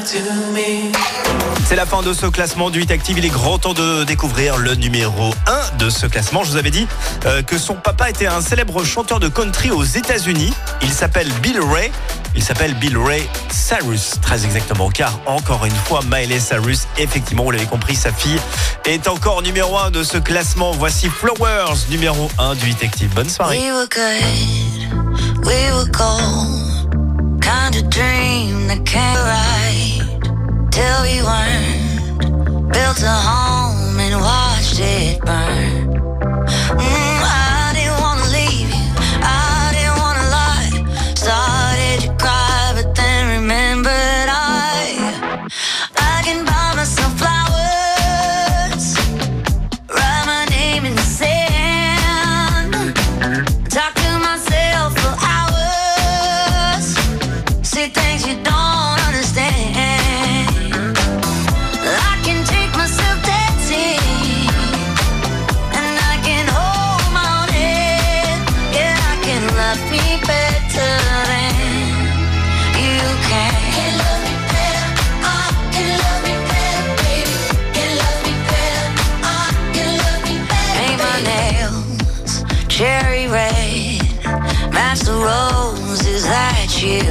To 0.04 0.20
me. 0.52 0.92
C'est 1.66 1.76
la 1.76 1.86
fin 1.86 2.02
de 2.02 2.12
ce 2.12 2.26
classement 2.26 2.70
du 2.70 2.78
8 2.78 2.92
Active. 2.92 3.18
Il 3.18 3.24
est 3.24 3.30
grand 3.30 3.58
temps 3.58 3.74
de 3.74 4.04
découvrir 4.04 4.58
le 4.58 4.74
numéro 4.74 5.34
1 5.46 5.76
de 5.78 5.90
ce 5.90 6.06
classement. 6.06 6.44
Je 6.44 6.52
vous 6.52 6.56
avais 6.56 6.70
dit 6.70 6.86
euh, 7.26 7.42
que 7.42 7.58
son 7.58 7.74
papa 7.74 8.10
était 8.10 8.26
un 8.26 8.40
célèbre 8.40 8.84
chanteur 8.84 9.18
de 9.18 9.28
country 9.28 9.72
aux 9.72 9.82
États-Unis. 9.82 10.52
Il 10.82 10.92
s'appelle 10.92 11.28
Bill 11.42 11.58
Ray. 11.60 11.90
Il 12.34 12.42
s'appelle 12.42 12.74
Bill 12.74 12.98
Ray 12.98 13.28
Cyrus, 13.50 14.14
très 14.20 14.44
exactement. 14.44 14.90
Car 14.90 15.18
encore 15.26 15.64
une 15.64 15.74
fois, 15.74 16.00
Miley 16.10 16.40
Cyrus, 16.40 16.86
effectivement, 16.98 17.44
vous 17.44 17.50
l'avez 17.52 17.66
compris, 17.66 17.94
sa 17.94 18.12
fille 18.12 18.38
est 18.84 19.08
encore 19.08 19.42
numéro 19.42 19.78
1 19.78 19.90
de 19.90 20.02
ce 20.02 20.18
classement. 20.18 20.72
Voici 20.72 21.08
Flowers, 21.08 21.88
numéro 21.90 22.30
1 22.38 22.54
du 22.56 22.66
8 22.66 22.82
Active. 22.82 23.14
Bonne 23.14 23.28
soirée. 23.28 23.58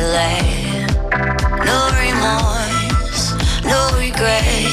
No 0.03 1.89
remorse, 1.95 3.31
no 3.63 3.89
regret. 3.97 4.67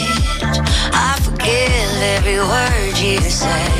I 0.93 1.19
forgive 1.23 2.02
every 2.02 2.40
word 2.40 2.98
you 2.98 3.20
say. 3.31 3.80